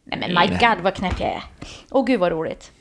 [0.04, 1.44] Nej men my God vad knäpp jag är.
[1.92, 2.72] Åh gud vad roligt.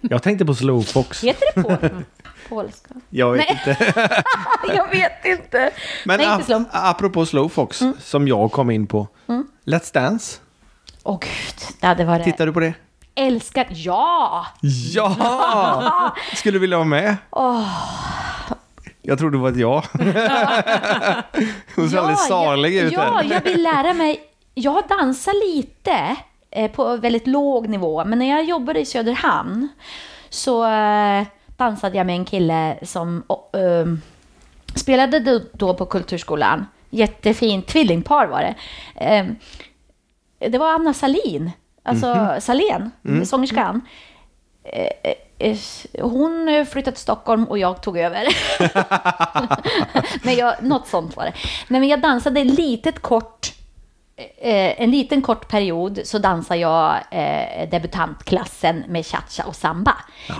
[0.00, 1.24] Jag tänkte på slowfox.
[1.24, 2.04] Heter det pol
[2.48, 2.94] polska?
[3.10, 3.76] Jag vet Nej.
[3.76, 4.24] inte.
[4.76, 5.70] jag vet inte.
[6.04, 9.08] Men Nej, inte apropå slowfox, som jag kom in på.
[9.64, 10.40] Let's Dance.
[11.02, 12.24] Åh gud, det hade varit...
[12.24, 12.74] Tittar du på det?
[13.14, 13.66] Älskar...
[13.70, 14.46] Ja!
[14.94, 16.16] Ja!
[16.34, 17.16] Skulle du vilja vara med?
[19.02, 19.84] Jag trodde det var ett ja.
[21.76, 24.20] Hon ser alldeles salig ut Ja, jag vill lära mig.
[24.54, 26.16] Jag dansar lite
[26.50, 29.68] eh, på väldigt låg nivå, men när jag jobbade i Söderhamn
[30.30, 31.26] så eh,
[31.58, 34.00] dansade jag med en kille som ehm,
[34.74, 36.66] spelade då, på Kulturskolan.
[36.90, 38.54] Jättefint tvillingpar var det.
[38.96, 39.36] Ehm,
[40.38, 41.50] det var Anna Salin,
[41.82, 42.90] alltså Salén,
[43.24, 43.80] sångerskan.
[44.64, 45.56] Eh, eh,
[46.00, 48.26] Hon flyttade till Stockholm och jag tog över.
[50.24, 51.32] men jag, något sånt var det.
[51.68, 53.57] Nej, men jag dansade litet kort
[54.40, 59.94] en liten kort period så dansade jag eh, debutantklassen med cha-cha och samba.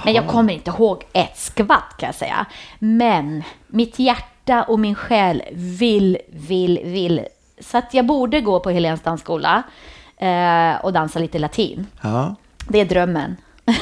[0.05, 2.47] Men jag kommer inte ihåg ett skvatt kan jag säga.
[2.79, 7.27] Men mitt hjärta och min själ vill, vill, vill.
[7.61, 9.63] Så att jag borde gå på Helens dansskola
[10.17, 11.87] eh, och dansa lite latin.
[12.03, 12.35] Ja.
[12.69, 13.37] Det är drömmen.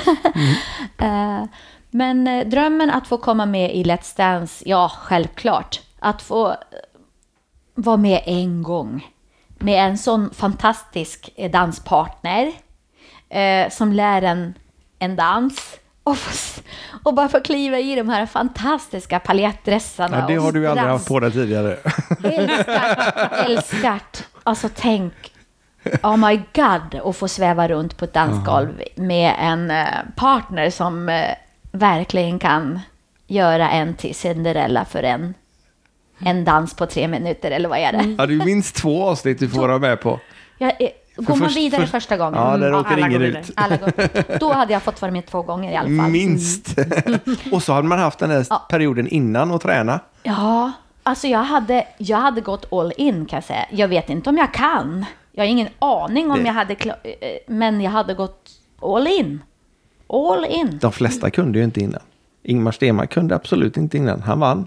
[0.98, 1.44] Eh,
[1.90, 5.80] Men eh, drömmen att få komma med i Let's Dance, ja, självklart.
[5.98, 6.56] Att få eh,
[7.74, 9.06] vara med en gång
[9.58, 12.52] med en sån fantastisk eh, danspartner
[13.28, 14.54] eh, som lär en
[14.98, 16.60] en dans och, få,
[17.02, 20.18] och bara få kliva i de här fantastiska paljettdressarna.
[20.18, 21.76] Ja, det har du ju aldrig haft på dig tidigare.
[22.24, 24.28] Älskat, älskat.
[24.42, 25.12] Alltså tänk,
[26.02, 29.86] oh my god, att få sväva runt på ett dansgolv med en eh,
[30.16, 31.30] partner som eh,
[31.72, 32.80] verkligen kan
[33.26, 35.34] göra en till Cinderella för en,
[36.18, 38.14] en dans på tre minuter, eller vad är det?
[38.18, 40.20] Ja, det är minst två avsnitt du får vara med på.
[40.58, 40.72] Jag,
[41.16, 42.34] går man först- vidare först- första gången?
[42.42, 43.28] Ja, där Ja, åker ingen ut.
[43.28, 43.42] vidare.
[43.56, 44.38] Alla går.
[44.38, 46.10] Då hade jag fått vara med två gånger i alla fall.
[46.10, 46.78] Minst.
[47.52, 48.66] Och så hade man haft den där Ja.
[48.70, 50.00] perioden innan och träna.
[50.22, 53.66] Ja, alltså jag hade, jag hade gått all in kan jag säga.
[53.70, 55.04] Jag vet inte om jag kan.
[55.32, 56.76] Jag har ingen aning om Det- jag hade
[57.46, 58.50] men jag hade gått
[58.82, 59.42] all in.
[60.08, 60.78] All in.
[60.82, 62.02] De flesta kunde ju inte innan.
[62.42, 64.22] Ingmar Stenmark kunde absolut inte innan.
[64.22, 64.66] Han vann.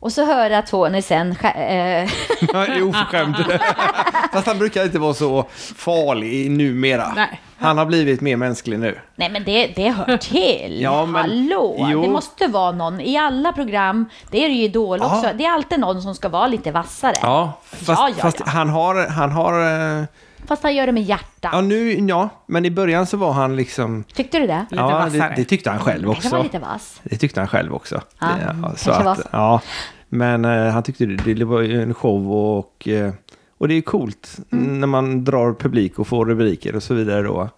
[0.00, 2.10] Och så hör jag Tony sen, skä- eh,
[2.52, 3.36] Ja, är oförskämt.
[4.32, 5.46] Fast han brukar inte vara så
[5.76, 7.12] farlig numera.
[7.16, 7.40] Nej.
[7.58, 8.98] Han har blivit mer mänsklig nu.
[9.16, 10.78] nej men det, det hör till.
[10.82, 12.02] Ja, men- Hallå, jo.
[12.02, 13.00] det måste vara någon.
[13.00, 15.06] I alla program, det är det ju Idol Ja.
[15.16, 17.16] också, det är alltid någon som ska vara lite vassare.
[17.22, 18.46] Ja, fast, Ja, ja, fast ja.
[18.48, 19.06] han har...
[19.08, 19.60] Han har
[19.98, 20.04] eh,
[20.48, 21.48] Fast han gör det med hjärta.
[21.52, 24.04] ja, nu, ja, men i början så var han liksom...
[24.14, 24.66] Tyckte du det?
[24.70, 26.42] Lite ja, det, det tyckte han själv Det var också.
[26.42, 27.00] lite vass.
[27.02, 28.00] Det tyckte han själv också.
[28.18, 29.60] Ja, det, ja, så kanske var att, ja,
[30.08, 33.12] men eh, han tyckte det, det var ju en show och, eh,
[33.58, 34.80] och det är coolt Mm.
[34.80, 37.48] när man drar publik och får rubriker och så vidare då.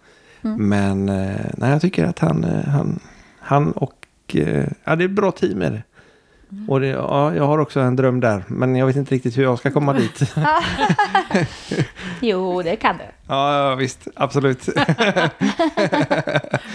[0.43, 0.69] Mm.
[0.69, 2.99] Men eh, nej, jag tycker att han, eh, han,
[3.39, 5.83] han och eh, ja, det är ett bra team är det.
[6.51, 6.69] Mm.
[6.69, 9.43] Och det, ja, jag har också en dröm där, men jag vet inte riktigt hur
[9.43, 10.33] jag ska komma dit.
[12.21, 13.03] Jo, det kan du.
[13.27, 14.65] ja, ja, visst, absolut.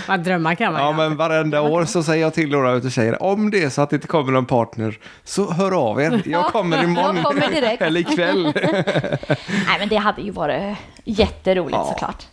[0.08, 3.16] Vad drömmar kan man Ja, men varenda år så säger jag till några utav tjejerna,
[3.16, 6.22] om det är så att det inte kommer någon partner, så hör av er.
[6.24, 7.16] Jag kommer imorgon.
[7.16, 7.82] Jag kommer direkt.
[7.82, 8.52] Eller ikväll.
[9.66, 11.84] Nej, men det hade ju varit jätteroligt Ja.
[11.92, 12.26] såklart.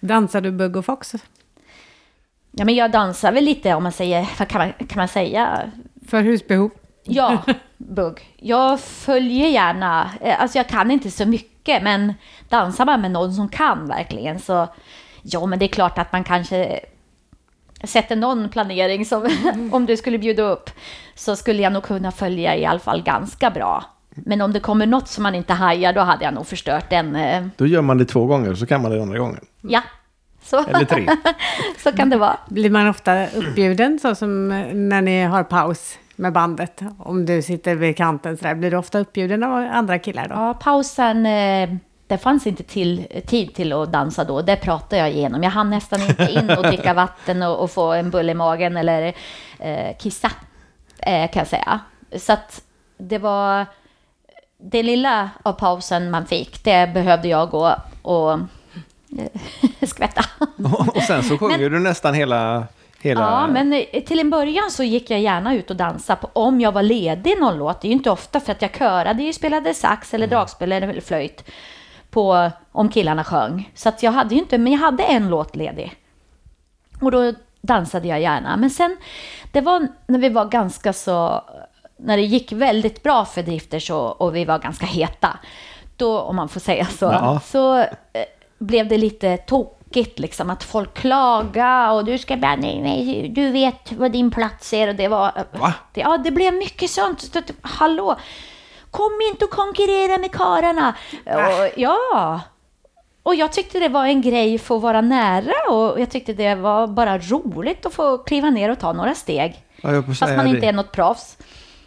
[0.00, 1.14] Dansar du bugg och fox?
[2.50, 5.70] Ja, men jag dansar väl lite om man säger, vad kan man, kan man säga?
[6.08, 6.70] För husbehov?
[7.04, 7.42] Ja,
[7.76, 8.34] bugg.
[8.36, 12.14] Jag följer gärna, eh, alltså jag kan inte så mycket, men
[12.48, 14.68] dansar man med någon som kan verkligen så,
[15.22, 16.80] ja men det är klart att man kanske
[17.84, 19.30] sätter någon planering som,
[19.72, 20.70] om du skulle bjuda upp,
[21.14, 23.84] så skulle jag nog kunna följa i alla fall ganska bra.
[24.18, 27.16] Men om det kommer något som man inte hajar, då hade jag nog förstört den.
[27.16, 29.40] eh, Då gör man det två gånger så kan man det andra gången.
[29.60, 29.82] Ja,
[30.46, 31.08] så, Eller tre.
[31.82, 32.36] så kan det vara.
[32.48, 36.80] Blir man ofta uppbjuden så som eh, när ni har paus med bandet?
[36.98, 40.34] Om du sitter vid kanten sådär, blir du ofta uppbjuden av andra killar då?
[40.34, 41.70] Ja, pausen, eh,
[42.06, 44.42] det fanns inte till, tid till att dansa då.
[44.42, 45.42] Det pratade jag igenom.
[45.42, 48.76] Jag hann nästan inte in och dricka vatten och, och få en bulle i magen
[48.76, 49.14] eller
[49.58, 50.30] eh, kissa,
[50.98, 51.80] eh, kan jag säga.
[52.16, 52.62] Så att
[52.98, 53.66] det var
[54.58, 58.38] det lilla av pausen man fick, det behövde jag gå och
[59.86, 60.24] skvätta.
[60.94, 62.66] Och sen så sjunger du nästan hela...
[63.00, 63.20] hela...
[63.20, 66.60] Ja, men eh, till en början så gick jag gärna ut och dansa på, om
[66.60, 67.80] jag var ledig någon låt.
[67.80, 71.00] Det är ju inte ofta för att jag körade ju, spelade sax eller dragspel eller
[71.00, 71.44] flöjt
[72.10, 73.70] på, om killarna sjöng.
[73.74, 75.94] Så att jag hade ju inte, men jag hade en låt ledig.
[77.00, 78.56] Och då dansade jag gärna.
[78.56, 78.96] Men sen,
[79.52, 81.44] det var när vi var ganska så,
[81.96, 85.38] när det gick väldigt bra för Drifters och, och vi var ganska heta.
[85.96, 87.40] Då, om man får säga så, Ja.
[87.44, 87.86] så eh,
[88.58, 90.50] blev det lite tokigt liksom.
[90.50, 94.88] Att folk klaga och du ska bara, nej, nej, du vet vad din plats är.
[94.88, 95.74] Och det var, Va?
[95.92, 97.20] det, ja, det blev mycket sånt.
[97.20, 98.16] Så hallå,
[98.90, 100.94] kom inte och konkurrera med karlarna.
[101.24, 102.40] Och, ja,
[103.22, 106.54] och jag tyckte det var en grej för att vara nära och jag tyckte det
[106.54, 109.64] var bara roligt att få kliva ner och ta några steg.
[109.82, 110.50] Ja, Fast man det.
[110.50, 111.36] inte är något proffs.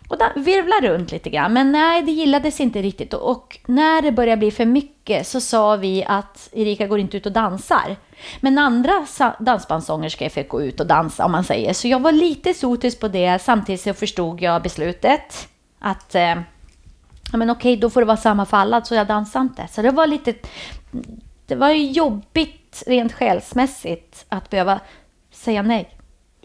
[0.10, 1.53] Och virvla runt lite grann.
[1.53, 3.14] Men nej, det gillades inte riktigt.
[3.14, 7.26] Och, när det började bli för mycket så sa vi att Erika går inte ut
[7.26, 7.95] och dansar.
[8.39, 9.05] Men andra
[9.39, 11.74] dansbandssångerskor fick gå ut och dansa om man säger.
[11.74, 13.41] Så jag var lite sotis på det.
[13.41, 15.47] Samtidigt så förstod jag beslutet.
[15.80, 16.22] Att eh,
[17.32, 18.82] ja, men okej, då får det vara samma för alla.
[18.82, 19.68] Så jag dansar inte.
[19.72, 20.34] Så det var lite...
[21.45, 24.80] Det var ju jobbigt rent själsmässigt att behöva
[25.32, 25.99] säga nej.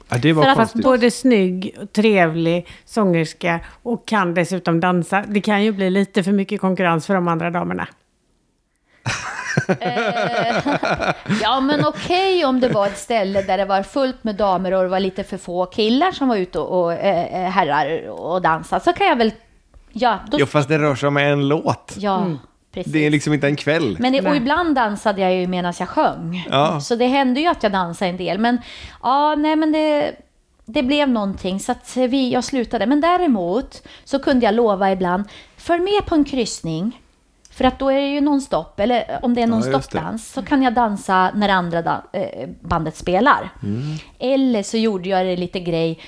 [0.08, 0.82] Ja, det var För att- konstigt.
[0.84, 5.24] både snygg, och trevlig sångerska och kan dessutom dansa.
[5.28, 7.88] Det kan ju bli lite för mycket konkurrens för de andra damerna.
[11.42, 14.82] Ja, men okej om det var ett ställe där det var fullt med damer och
[14.82, 18.84] det var lite för få killar som var ute och, och eh, herrar och dansade.
[18.84, 19.32] Så kan jag väl...
[19.92, 21.94] Ja, då, Jo, fast det rör sig om en låt.
[21.96, 22.26] ja
[22.74, 22.92] precis.
[22.92, 23.96] Det är liksom inte en kväll.
[24.00, 26.46] Men det, och ibland dansade jag ju medan jag sjöng.
[26.50, 26.80] Ja.
[26.80, 28.38] Så det hände ju att jag dansade en del.
[28.38, 28.58] Men
[29.02, 30.12] ja, nej men det,
[30.64, 32.86] det blev någonting så att vi, jag slutade.
[32.86, 35.24] Men däremot så kunde jag lova ibland,
[35.56, 37.00] följ med på en kryssning.
[37.50, 40.62] För att då är det ju nonstop, eller om det är Ja, nonstop-dans så kan
[40.62, 43.50] jag dansa när andra da- eh, bandet spelar.
[43.62, 43.96] Mm.
[44.18, 45.98] Eller så gjorde jag det lite grej,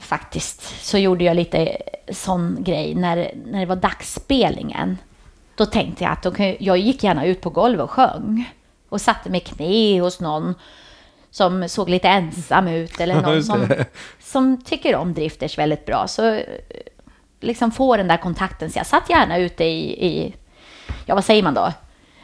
[0.00, 1.76] faktiskt, så gjorde jag lite
[2.12, 4.98] sån grej när, när det var dagsspelningen.
[5.62, 8.50] Då tänkte jag att kan, jag- gick gärna ut på golvet och sjöng.
[8.88, 10.54] Och satte mig knä hos någon
[11.30, 13.66] som såg lite ensam ut eller någon som,
[14.20, 16.06] som tycker om drifters väldigt bra.
[16.08, 16.42] Så eh,
[17.40, 18.70] liksom få den där kontakten.
[18.70, 20.34] Så jag satt gärna ute i, i
[21.06, 21.72] ja vad säger man då?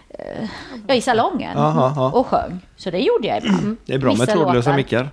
[0.08, 0.48] Eh,
[0.86, 2.10] Ja, i salongen Aha, ja.
[2.12, 2.60] och sjöng.
[2.76, 3.76] Så det gjorde jag ibland.
[3.86, 5.10] Det är bra med trådlösa mickar.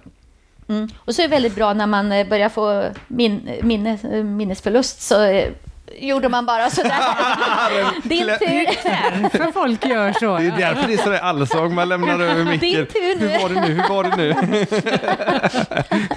[0.68, 0.90] Mm.
[0.98, 5.42] Och så är det väldigt bra när man eh, börjar få min, minne, minnesförlust så
[6.00, 6.92] gjorde man bara sådär.
[8.04, 9.30] Din tur.
[9.38, 10.38] För folk gör så.
[10.38, 12.60] Det är därför det är sådär allsång man lämnar över micken.
[12.60, 13.28] Din tur nu.
[13.28, 13.74] Hur var det nu?
[13.74, 14.66] Hur var det nu?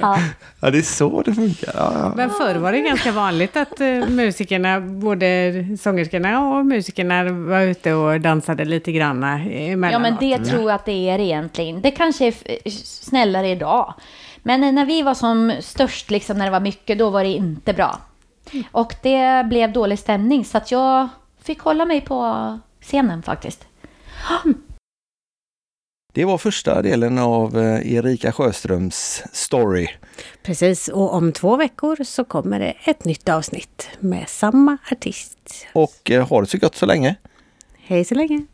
[0.00, 0.18] Ja.
[0.60, 1.72] Ja, det är så det funkar.
[1.74, 2.12] Ja, ja.
[2.16, 7.92] Men förr var det ganska vanligt att eh, musikerna, både sångerskorna och musikerna var ute
[7.92, 9.92] och dansade lite grann emellanåt.
[9.92, 11.80] Ja, men det tror jag att det är egentligen.
[11.80, 12.32] Det kanske är
[12.84, 13.94] snällare idag.
[14.42, 17.30] Men eh, när vi var som störst, liksom, när det var mycket, då var det
[17.30, 17.98] inte bra.
[18.72, 21.08] Och det blev dålig stämning, så att jag
[21.42, 23.66] fick hålla mig på scenen faktiskt.
[26.14, 29.88] Det var första delen av eh, Erika Sjöströms story.
[30.42, 35.66] Precis, och om två veckor så kommer det ett nytt avsnitt med samma artist.
[35.72, 37.16] Och eh, ha det så gott så länge.
[37.74, 38.46] Hej så länge!